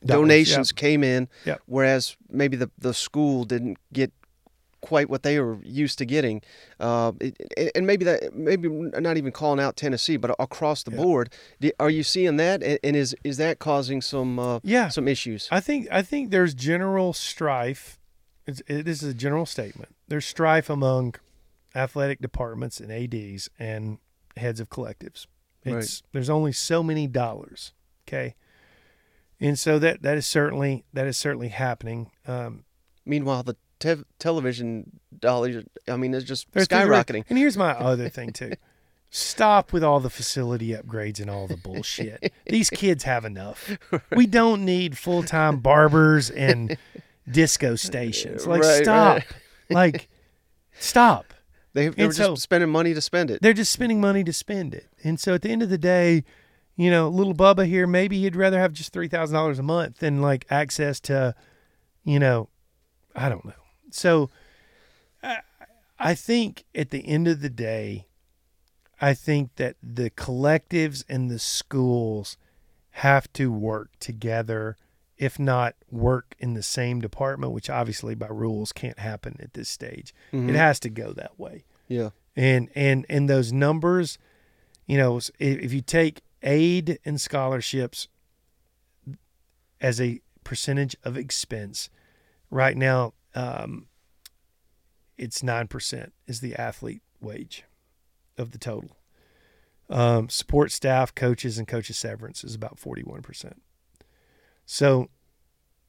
[0.06, 1.62] donations came in, Yep.
[1.66, 4.12] whereas maybe the, the school didn't get
[4.86, 6.42] quite what they were used to getting.
[6.80, 10.98] Uh, it, and maybe that, maybe not even calling out Tennessee, but across the Yeah.
[11.04, 11.34] board,
[11.80, 12.62] are you seeing that?
[12.64, 14.90] And is is that causing some uh, Yeah.
[14.90, 15.48] some issues?
[15.52, 17.98] I think I think there's general strife.
[18.48, 19.96] It's, it, this is a general statement.
[20.08, 21.16] There's strife among
[21.74, 23.98] athletic departments and ads and
[24.38, 25.26] heads of collectives.
[25.64, 27.74] It's there's only so many dollars.
[28.08, 28.36] Okay,
[29.40, 32.12] and so that that is certainly that is certainly happening.
[32.28, 32.66] Um,
[33.08, 37.24] Meanwhile, the tev- television dollars, I mean, it's just through skyrocketing.
[37.30, 38.54] And here's my other thing too.
[39.10, 42.34] Stop with all the facility upgrades and all the bullshit.
[42.48, 43.78] These kids have enough.
[44.14, 46.76] We don't need full time barbers and
[47.30, 48.46] disco stations.
[48.46, 49.16] Like Right, stop.
[49.18, 49.26] right.
[49.70, 50.10] Like
[50.78, 51.34] stop.
[51.74, 53.42] They, they And were so- just spending money to spend it.
[53.42, 54.88] they're just spending money to spend it.
[55.04, 56.24] And so at the end of the day,
[56.76, 60.00] you know, little Bubba here, maybe he'd rather have just three thousand dollars a month
[60.00, 61.36] than like access to,
[62.04, 62.50] you know,
[63.16, 63.54] I don't know.
[63.96, 64.30] So
[65.24, 65.40] I,
[65.98, 68.08] I think at the end of the day,
[69.00, 72.38] I think that the collectives and the schools
[72.92, 74.76] have to work together,
[75.18, 79.70] if not work in the same department, which obviously by rules can't happen at this
[79.70, 80.14] stage.
[80.34, 80.50] Mhm.
[80.50, 82.10] It has to go that way Yeah.
[82.36, 84.18] and and and those numbers
[84.88, 88.10] you know if you take aid and scholarships
[89.80, 91.90] as a percentage of expense
[92.52, 93.88] right now um,
[95.18, 97.64] it's 9% is the athlete wage
[98.38, 98.98] of the total.
[99.90, 103.54] Um, support staff coaches and coaches severance is about 41%
[104.66, 105.10] so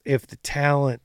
[0.05, 1.01] if the talent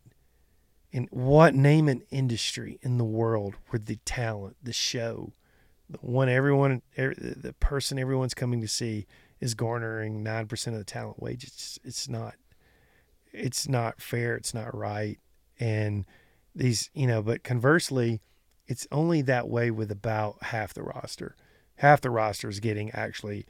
[0.91, 5.33] in what name an industry in the world where the talent the show
[5.89, 9.07] the one everyone er, the person everyone's coming to see
[9.41, 12.35] is garnering 9% of the talent wage it's it's not
[13.33, 15.19] it's not fair it's not right.
[15.59, 16.05] And
[16.55, 18.21] these you know but conversely
[18.67, 21.37] it's only that way with about half the roster
[21.77, 23.47] half the roster is getting actually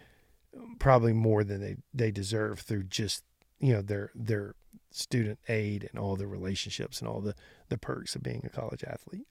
[0.56, 3.24] um, probably more than they they deserve through just
[3.60, 4.54] you know their their
[4.90, 7.34] student aid and all the relationships and all the
[7.68, 9.26] the perks of being a college athlete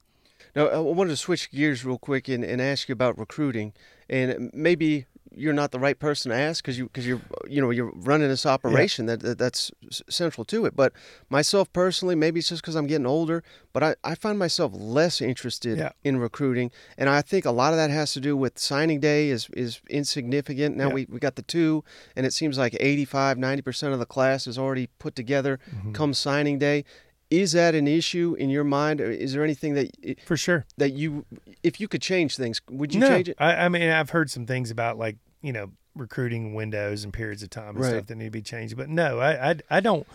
[0.55, 3.73] Now, I wanted to switch gears real quick and, and ask you about recruiting.
[4.09, 5.05] And uh, maybe
[5.35, 8.27] you're not the right person to ask because you because you're you know you're running
[8.27, 9.71] this operation that, that that's
[10.09, 10.75] central to it.
[10.75, 10.91] But
[11.29, 15.21] myself personally, maybe it's just because I'm getting older, but I, I find myself less
[15.21, 15.91] interested Yeah.
[16.03, 19.29] in recruiting, and I think a lot of that has to do with signing day
[19.29, 20.75] is is insignificant.
[20.75, 20.93] Now Yeah.
[20.95, 21.83] we, we got the two,
[22.15, 25.91] and it seems like 85, 90 percent of the class is already put together Mm-hmm.
[25.93, 26.83] come signing day.
[27.31, 28.99] Is that an issue in your mind?
[29.01, 31.25] Or Is there anything that for sure that you,
[31.63, 33.37] if you could change things, would you no, change it?
[33.39, 37.41] I, I mean, I've heard some things about like you know recruiting windows and periods
[37.41, 37.89] of time and Right.
[37.89, 40.05] stuff that need to be changed, but no, I, I, I don't.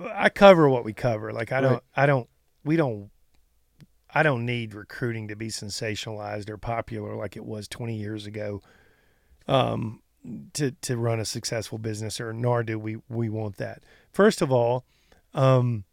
[0.00, 1.32] I cover what we cover.
[1.32, 1.82] Like I don't, Right.
[1.96, 2.28] I don't,
[2.64, 3.10] we don't.
[4.14, 8.62] I don't need recruiting to be sensationalized or popular like it was 20 years ago.
[9.48, 10.02] Um,
[10.54, 13.82] to to run a successful business, or nor do we we want that.
[14.12, 14.84] First of all,
[15.34, 15.84] um,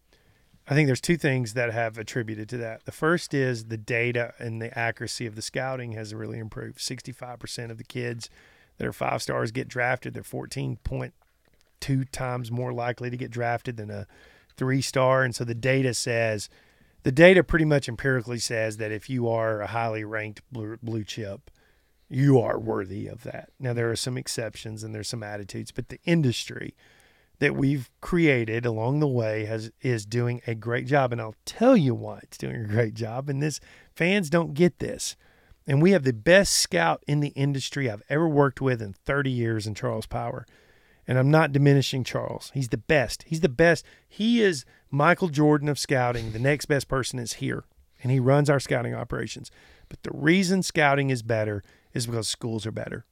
[0.69, 2.85] I think there's two things that have attributed to that.
[2.85, 6.77] The first is the data and the accuracy of the scouting has really improved.
[6.77, 8.29] 65% of the kids
[8.77, 10.13] that are five stars get drafted.
[10.13, 14.05] They're 14.2 times more likely to get drafted than a
[14.57, 15.23] three star.
[15.23, 16.49] And so the data says,
[17.01, 21.03] the data pretty much empirically says that if you are a highly ranked blue, blue
[21.03, 21.49] chip,
[22.09, 23.49] you are worthy of that.
[23.59, 26.75] Now, there are some exceptions and there's some attitudes, but the industry
[27.39, 31.75] that we've created along the way has is doing a great job and I'll tell
[31.75, 33.59] you why it's doing a great job and this
[33.95, 35.15] fans don't get this.
[35.65, 39.29] And we have the best scout in the industry I've ever worked with in 30
[39.29, 40.45] years in Charles Power.
[41.07, 42.51] And I'm not diminishing Charles.
[42.53, 43.23] He's the best.
[43.27, 43.85] He's the best.
[44.07, 46.31] He is Michael Jordan of scouting.
[46.31, 47.65] The next best person is here.
[48.01, 49.51] And he runs our scouting operations.
[49.89, 51.63] But the reason scouting is better
[51.93, 53.05] is because schools are better.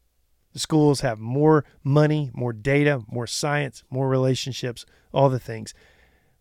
[0.57, 5.75] The schools have more money, more data, more science, more relationships, all the things.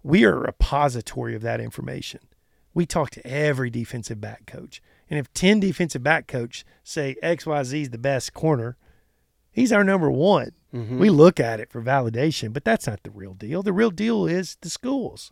[0.03, 2.21] We are a repository of that information.
[2.73, 4.81] We talk to every defensive back coach.
[5.11, 8.79] And if 10 defensive back coach say XYZ is the best corner,
[9.53, 10.53] he's our number one.
[10.73, 10.99] Mm-hmm.
[10.99, 13.63] We look at it for validation, but that's not the real deal.
[13.63, 15.31] The real deal is the schools.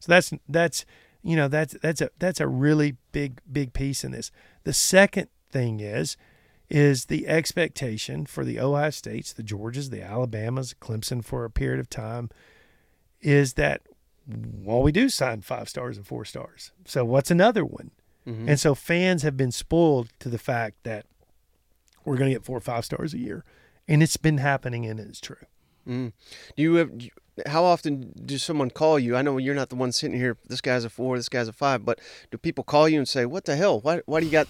[0.00, 0.84] So that's that's
[1.22, 4.32] you know that's that's a that's a really big big piece in this.
[4.64, 6.16] The second thing is
[6.68, 11.78] is the expectation for the Ohio States, the Georgias, the Alabamas, Clemson for a period
[11.78, 12.30] of time
[13.20, 13.82] is that
[14.66, 16.72] all we do sign five stars and four stars.
[16.84, 17.92] So what's another one?
[18.26, 18.48] Mm-hmm.
[18.48, 21.06] And so fans have been spoiled to the fact that
[22.04, 23.44] we're going to get four or five stars a year.
[23.86, 25.36] And it's been happening and it's true.
[25.86, 26.12] Mm.
[26.56, 26.90] Do you have?
[27.46, 29.14] How often does someone call you?
[29.14, 30.36] I know you're not the one sitting here.
[30.48, 31.16] This guy's a four.
[31.16, 31.84] This guy's a five.
[31.84, 32.00] But
[32.32, 33.80] do people call you and say, "What the hell?
[33.80, 34.00] Why?
[34.06, 34.48] Why do you got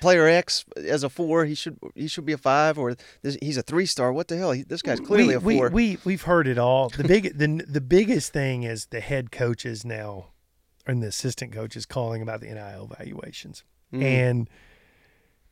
[0.00, 1.44] player X as a four?
[1.44, 4.12] He should he should be a five, or this, he's a three star.
[4.12, 4.52] What the hell?
[4.52, 5.68] He, this guy's clearly we, a four.
[5.70, 6.88] We, we we've heard it all.
[6.88, 10.28] The big the the biggest thing is the head coaches now
[10.86, 13.64] and the assistant coaches calling about the NIL valuations.
[13.92, 14.02] Mhm.
[14.02, 14.50] And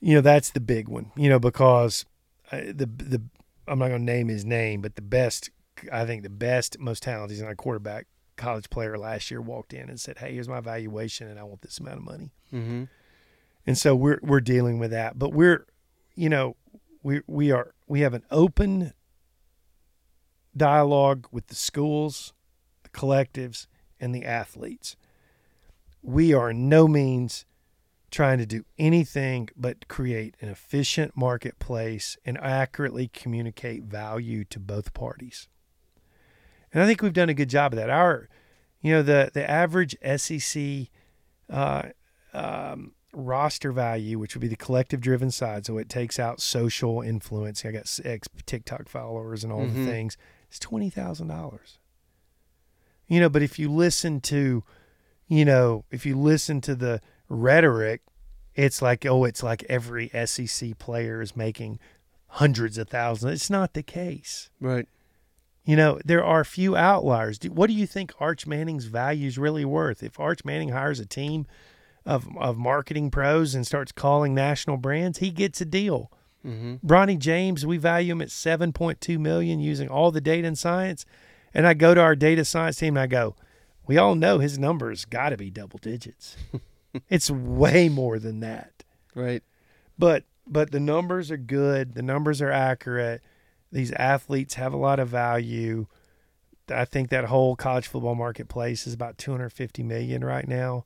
[0.00, 1.12] you know that's the big one.
[1.16, 2.04] You know because
[2.52, 3.22] uh, the the
[3.68, 5.50] I'm not going to name his name, but the best
[5.92, 8.06] I think the best most talented not a quarterback
[8.36, 11.62] college player last year walked in and said, "Hey, here's my valuation and I want
[11.62, 12.84] this amount of money." mm-hmm.
[13.66, 15.66] And so we're we're dealing with that but we're
[16.14, 16.56] you know
[17.02, 18.92] we we are we have an open
[20.56, 22.32] dialogue with the schools
[22.82, 23.66] the collectives
[24.00, 24.96] and the athletes
[26.02, 27.44] we are no means
[28.10, 34.92] trying to do anything but create an efficient marketplace and accurately communicate value to both
[34.92, 35.48] parties.
[36.72, 37.90] And I think we've done a good job of that.
[37.90, 38.28] Our,
[38.80, 40.88] you know, the the average SEC
[41.48, 41.82] uh,
[42.32, 47.00] um, roster value, which would be the collective driven side, so it takes out social
[47.02, 47.64] influence.
[47.64, 49.74] I got six TikTok followers and all Mhm.
[49.74, 50.16] the things.
[50.48, 51.78] It's twenty thousand dollars.
[53.06, 54.62] You know, but if you listen to,
[55.26, 58.02] you know, if you listen to the rhetoric,
[58.54, 61.78] it's like, oh, it's like every SEC player is making
[62.34, 63.32] hundreds of thousands.
[63.32, 64.50] It's not the case.
[64.60, 64.88] Right.
[65.64, 67.38] You know, there are a few outliers.
[67.48, 70.02] What do you think Arch Manning's value is really worth?
[70.02, 71.46] If Arch Manning hires a team
[72.06, 76.10] of, of marketing pros and starts calling national brands, he gets a deal.
[76.46, 76.86] Mm-hmm.
[76.86, 81.04] Bronny James, we value him at 7.2 million using all the data and science.
[81.52, 83.36] And I go to our data science team and I go,
[83.86, 86.36] we all know his numbers got to be double digits.
[87.08, 88.84] it's way more than that.
[89.14, 89.42] Right.
[89.98, 91.94] But but the numbers are good.
[91.94, 93.22] The numbers are accurate.
[93.72, 95.86] These athletes have a lot of value.
[96.68, 100.84] I think that whole college football marketplace is about 250 million right now,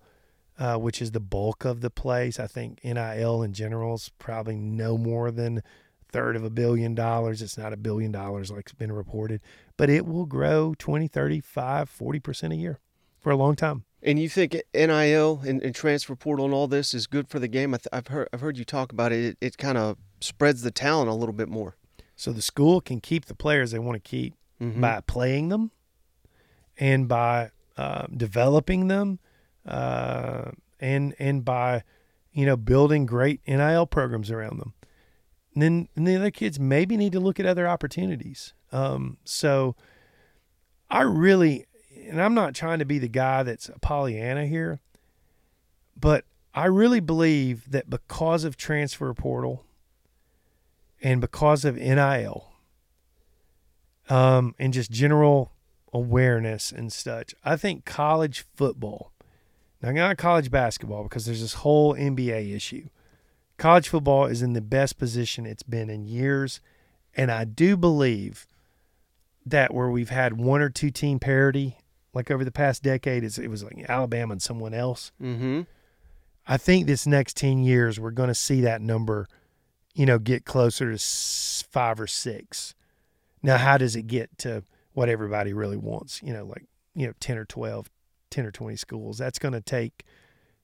[0.59, 2.38] uh, which is the bulk of the place.
[2.38, 5.62] I think NIL in general is probably no more than a
[6.12, 7.42] third of a billion dollars.
[7.42, 9.40] It's not a billion dollars like it's been reported,
[9.76, 12.78] but it will grow 20, 35, 40% a year
[13.20, 13.84] for a long time.
[14.02, 17.48] And you think NIL and, and transfer portal and all this is good for the
[17.48, 17.72] game?
[17.72, 19.24] I th- I've heard I've heard you talk about it.
[19.24, 21.76] It, it kind of spreads the talent a little bit more.
[22.14, 24.80] So the school can keep the players they want to keep Mhm.
[24.80, 25.72] by playing them
[26.78, 29.18] and by uh, developing them
[29.66, 30.50] uh,
[30.80, 31.82] and and by
[32.32, 34.74] you know building great NIL programs around them.
[35.54, 38.54] And then and the other kids maybe need to look at other opportunities.
[38.72, 39.76] Um, so
[40.90, 41.66] I really
[42.08, 44.80] and I'm not trying to be the guy that's a Pollyanna here,
[45.98, 49.64] but I really believe that because of transfer portal
[51.02, 52.54] and because of NIL,
[54.08, 55.52] um, and just general
[55.92, 57.34] awareness and such.
[57.44, 59.12] I think college football,
[59.93, 62.89] now not college basketball, because there's this whole NBA issue.
[63.57, 66.61] College football is in the best position it's been in years,
[67.14, 68.47] and I do believe
[69.47, 71.78] that where we've had one or two team parity,
[72.12, 75.12] like over the past decade, it was like Alabama and someone else.
[75.20, 75.62] Mm-hmm.
[76.47, 79.26] I think this next 10 years, we're going to see that number,
[79.95, 80.99] you know, get closer to
[81.70, 82.74] five or six.
[83.43, 84.62] Now, how does it get to
[84.93, 86.22] what everybody really wants?
[86.22, 86.64] You know, like,
[86.95, 87.91] you know, 10 or 12,
[88.35, 89.18] 10 or 20 schools.
[89.18, 90.05] That's going to take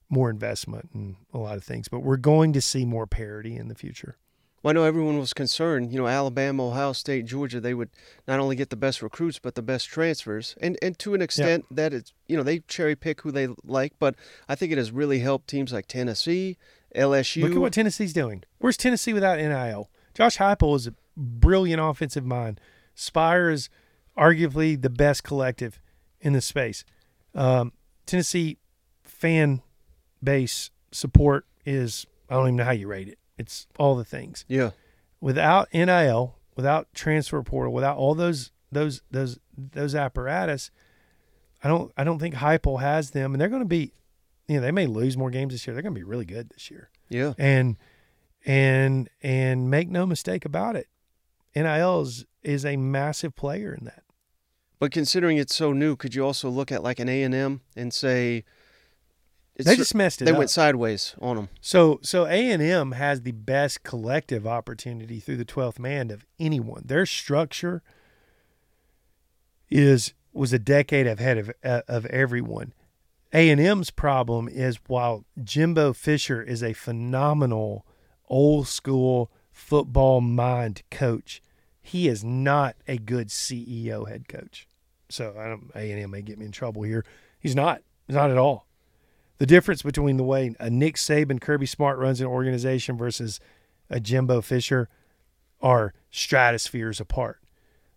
[0.09, 3.69] more investment and a lot of things, but we're going to see more parity in
[3.69, 4.17] the future.
[4.61, 5.91] Well, I know everyone was concerned.
[5.91, 7.59] You know, Alabama, Ohio State, Georgia.
[7.59, 7.89] They would
[8.27, 11.65] not only get the best recruits, but the best transfers, and and to an extent
[11.71, 13.93] that it's you know they cherry pick who they like.
[13.97, 14.15] But
[14.47, 16.57] I think it has really helped teams like Tennessee,
[16.95, 17.41] LSU.
[17.41, 18.43] Look at what Tennessee's doing.
[18.59, 19.89] Where's Tennessee without NIL?
[20.13, 22.59] Josh Heupel is a brilliant offensive mind.
[22.93, 23.67] Spyre is
[24.15, 25.81] arguably the best collective
[26.19, 26.85] in the space.
[27.33, 27.73] Um,
[28.05, 28.57] Tennessee
[29.03, 29.61] fan
[30.23, 33.19] base support is I don't even know how you rate it.
[33.37, 34.45] It's all the things.
[34.47, 34.71] yeah,
[35.19, 40.71] Without NIL, without transfer portal, without all those those those those apparatus,
[41.63, 43.93] I don't I don't think Heupel has them, and they're going to be,
[44.47, 45.73] you know, they may lose more games this year.
[45.73, 47.77] They're going to be really good this year yeah, and
[48.45, 50.87] and and make no mistake about it
[51.55, 54.03] nil is, is a massive player in that
[54.81, 57.61] but considering it's so new, could you also look at like an A and M
[57.75, 58.43] and say
[59.55, 60.39] it's, they just messed it they up.
[60.39, 61.49] went sideways on them?
[61.61, 66.81] so so a&m has the best collective opportunity through the 12th man of anyone.
[66.83, 67.83] Their structure
[69.69, 72.73] is was a decade ahead of uh, of everyone.
[73.33, 77.85] A&m's problem is while jimbo fisher is a phenomenal
[78.27, 81.39] old school football mind coach
[81.83, 84.67] he is not a good ceo head coach
[85.11, 87.05] so I don't, a&m may get me in trouble here
[87.39, 88.67] he's not he's not at all
[89.41, 93.39] the difference between the way a Nick Saban, Kirby Smart runs an organization versus
[93.89, 94.87] a Jimbo Fisher
[95.59, 97.39] are stratospheres apart.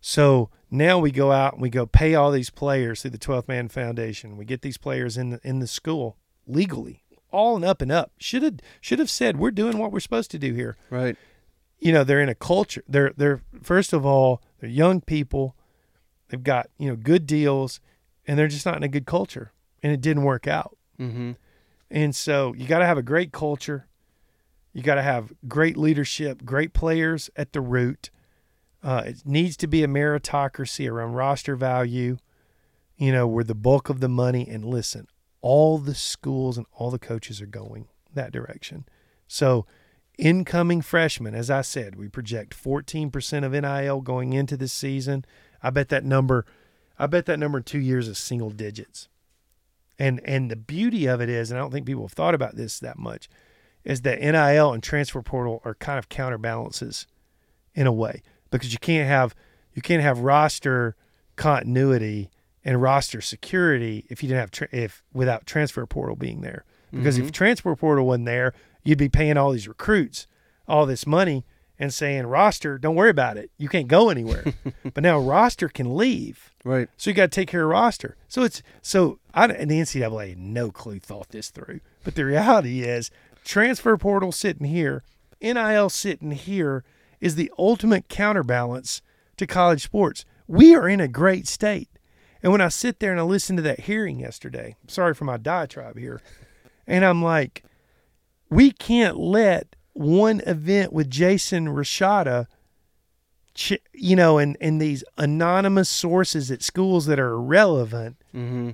[0.01, 3.47] So now we go out and we go pay all these players through the 12th
[3.47, 4.37] Man Foundation.
[4.37, 8.13] We get these players in the, in the school legally, all and up and up.
[8.17, 10.77] Should have should have said we're doing what we're supposed to do here.
[10.89, 11.15] Right.
[11.77, 12.83] You know, they're in a culture.
[12.87, 15.55] They're they're first of all, they're young people.
[16.35, 17.79] They've got, you know, good deals
[18.27, 19.53] and they're just not in a good culture.
[19.81, 20.77] And it didn't work out.
[20.99, 21.31] Mm-hmm.
[21.89, 23.87] And so you got to have a great culture.
[24.73, 28.09] You got to have great leadership, great players at the root.
[28.83, 32.17] Uh, it needs to be a meritocracy around roster value,
[32.97, 35.07] you know, where the bulk of the money and listen,
[35.39, 38.83] all the schools and all the coaches are going that direction.
[39.25, 39.65] So,
[40.17, 45.23] incoming freshmen, as I said, we project 14% of NIL going into this season.
[45.65, 46.45] I bet that number,
[46.99, 49.07] I bet that number in two years is single digits.
[49.97, 52.55] And and the beauty of it is, and I don't think people have thought about
[52.55, 53.29] this that much,
[53.83, 57.07] is that NIL and transfer portal are kind of counterbalances
[57.73, 59.33] in a way because you can't have
[59.73, 60.95] you can't have roster
[61.35, 62.29] continuity
[62.63, 66.65] and roster security if you didn't have tra- if without transfer portal being there.
[66.91, 67.25] Because Mhm.
[67.25, 68.53] if transfer portal wasn't there,
[68.83, 70.27] you'd be paying all these recruits
[70.67, 71.45] all this money
[71.77, 74.45] and saying roster, don't worry about it, you can't go anywhere.
[74.93, 76.51] but now roster can leave.
[76.63, 76.89] Right.
[76.97, 78.15] So you got to take care of roster.
[78.27, 81.81] So it's so I and the NCAA had no clue thought this through.
[82.03, 83.11] But the reality is,
[83.43, 85.03] transfer portal sitting here,
[85.41, 86.83] NIL sitting here,
[87.19, 89.01] is the ultimate counterbalance
[89.37, 90.25] to college sports.
[90.47, 91.89] We are in a great state.
[92.41, 95.37] And when I sit there and I listen to that hearing yesterday, sorry for my
[95.37, 96.21] diatribe here,
[96.85, 97.63] and I'm like,
[98.49, 102.47] we can't let one event with Jaden Rashada
[103.93, 108.71] you know, and, and these anonymous sources at schools that are irrelevant Mm-hmm.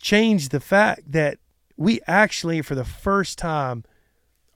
[0.00, 1.38] change the fact that
[1.76, 3.84] we actually, for the first time,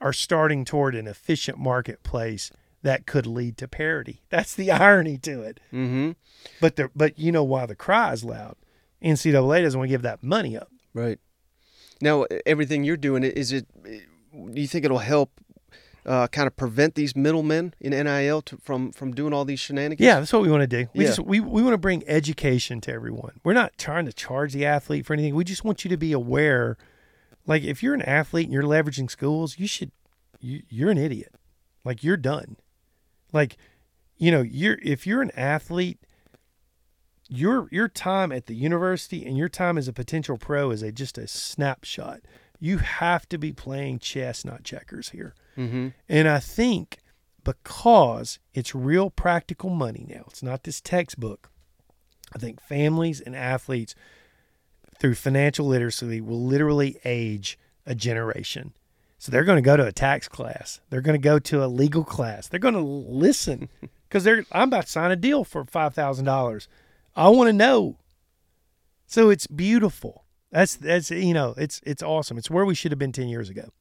[0.01, 4.23] are starting toward an efficient marketplace that could lead to parity.
[4.29, 5.61] That's the irony to it.
[5.71, 6.11] Mm-hmm.
[6.59, 8.57] But the but you know why the cry is loud.
[9.01, 10.69] NCAA doesn't want to give that money up.
[10.93, 11.19] Right.
[12.01, 13.67] Now, everything you're doing, is it?
[13.83, 15.31] Do you think it'll help
[16.05, 20.05] uh, kind of prevent these middlemen in NIL to, from from doing all these shenanigans?
[20.05, 20.87] Yeah, that's what we want to do.
[20.93, 21.07] We Yeah.
[21.07, 23.39] just we, we want to bring education to everyone.
[23.43, 25.35] We're not trying to charge the athlete for anything.
[25.35, 26.77] We just want you to be aware.
[27.47, 29.91] Like if you're an athlete and you're leveraging schools, you should
[30.39, 31.33] you, you're an idiot.
[31.83, 32.57] Like you're done.
[33.33, 33.57] Like
[34.17, 35.99] you know, you're if you're an athlete,
[37.27, 40.91] your your time at the university and your time as a potential pro is a
[40.91, 42.21] just a snapshot.
[42.59, 45.33] You have to be playing chess, not checkers here.
[45.57, 45.89] Mm-hmm.
[46.09, 46.99] And I think
[47.43, 51.49] because it's real practical money now, it's not this textbook.
[52.33, 53.95] I think families and athletes
[54.99, 58.73] through financial literacy will literally age a generation.
[59.17, 60.81] So they're going to go to a tax class.
[60.89, 62.47] They're going to go to a legal class.
[62.47, 63.69] They're going to listen
[64.07, 66.67] because they're I'm about to sign a deal for five thousand dollars.
[67.15, 67.97] I want to know.
[69.07, 70.24] So it's beautiful.
[70.55, 72.37] That's that's you know it's it's awesome.
[72.37, 73.71] It's where we should have been ten years ago.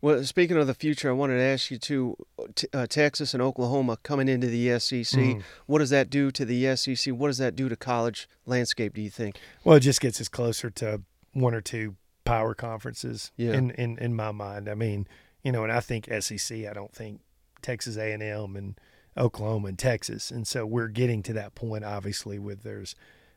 [0.00, 2.16] Well, speaking of the future, I wanted to ask you too.
[2.54, 5.20] T- uh, Texas and Oklahoma coming into the SEC.
[5.20, 5.42] Mm.
[5.66, 7.12] What does that do to the SEC?
[7.12, 8.94] What does that do to college landscape?
[8.94, 9.38] Do you think?
[9.64, 11.02] Well, it just gets us closer to
[11.32, 13.32] one or two power conferences.
[13.36, 13.54] Yeah.
[13.54, 15.08] In in in my mind, I mean,
[15.42, 16.58] you know, and I think SEC.
[16.58, 17.22] I don't think
[17.60, 18.78] Texas A and M and
[19.18, 21.84] Oklahoma and Texas, and so we're getting to that point.
[21.84, 22.94] Obviously, with there's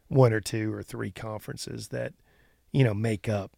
[0.09, 2.13] one or two or three conferences that
[2.73, 3.51] you know make up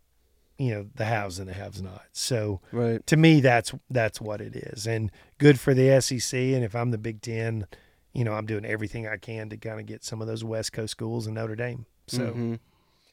[0.59, 2.03] you know the haves and the haves not.
[2.13, 3.05] So Right.
[3.07, 6.39] to me, that's that's what it is, and good for the SEC.
[6.53, 7.65] And if I'm the Big Ten,
[8.13, 10.71] you know, I'm doing everything I can to kind of get some of those West
[10.71, 11.85] Coast schools and Notre Dame.
[12.07, 12.19] So.
[12.31, 12.59] Mhm.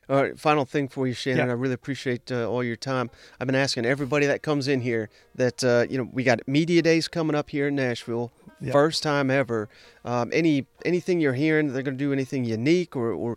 [0.09, 0.39] All right.
[0.39, 1.47] Final thing for you, Shannon.
[1.47, 1.53] Yeah.
[1.53, 3.09] I really appreciate uh, all your time.
[3.41, 6.83] I've been asking everybody that comes in here that uh, you know we got media
[6.83, 8.33] days coming up here in Nashville.
[8.61, 8.73] Yep.
[8.73, 9.69] First time ever.
[10.05, 11.73] Um, any anything you're hearing?
[11.73, 13.37] They're going to do anything unique, or, or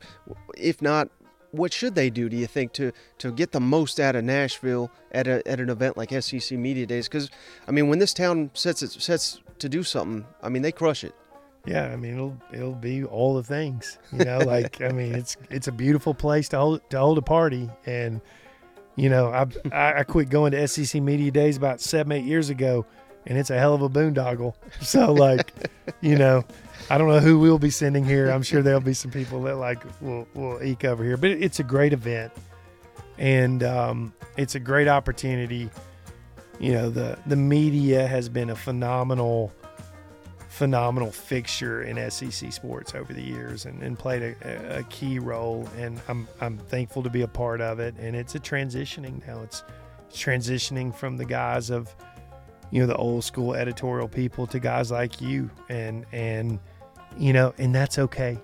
[0.57, 1.09] if not,
[1.55, 2.29] what should they do?
[2.29, 5.69] Do you think to to get the most out of Nashville at a, at an
[5.69, 7.07] event like SEC Media Days?
[7.07, 7.29] Because
[7.67, 11.03] I mean, when this town sets it sets to do something, I mean they crush
[11.03, 11.15] it.
[11.65, 14.39] Yeah, I mean it'll it'll be all the things, you know.
[14.45, 18.21] Like I mean, it's it's a beautiful place to hold to hold a party, and
[18.95, 22.49] you know, I I I quit going to SEC media days about seven eight years
[22.49, 22.85] ago,
[23.25, 24.53] and it's a hell of a boondoggle.
[24.81, 25.53] So like,
[26.01, 26.43] you know,
[26.89, 28.29] I don't know who we'll be sending here.
[28.29, 31.59] I'm sure there'll be some people that like will will eke over here, but it's
[31.59, 32.31] a great event,
[33.17, 35.69] and um, it's a great opportunity.
[36.59, 39.51] You know, the the media has been a phenomenal
[40.55, 45.67] phenomenal fixture in SEC sports over the years and, and played a, a key role.
[45.77, 47.93] And I'm, I'm thankful to be a part of it.
[47.99, 49.41] And it's a transitioning now.
[49.41, 49.63] It's,
[50.07, 51.93] it's transitioning from the guys of,
[52.71, 55.49] you know, the old school editorial people to guys like you.
[55.69, 56.59] And, and,
[57.17, 58.37] you know, and that's okay.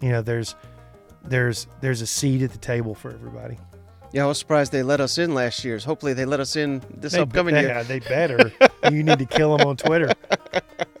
[0.00, 0.54] You know, there's,
[1.24, 3.58] there's, there's a seat at the table for everybody.
[4.12, 5.84] Yeah, I was surprised they let us in last year's.
[5.84, 7.84] Hopefully they let us in this They, upcoming year.
[7.84, 8.52] they better.
[8.90, 10.12] you need to kill them on Twitter.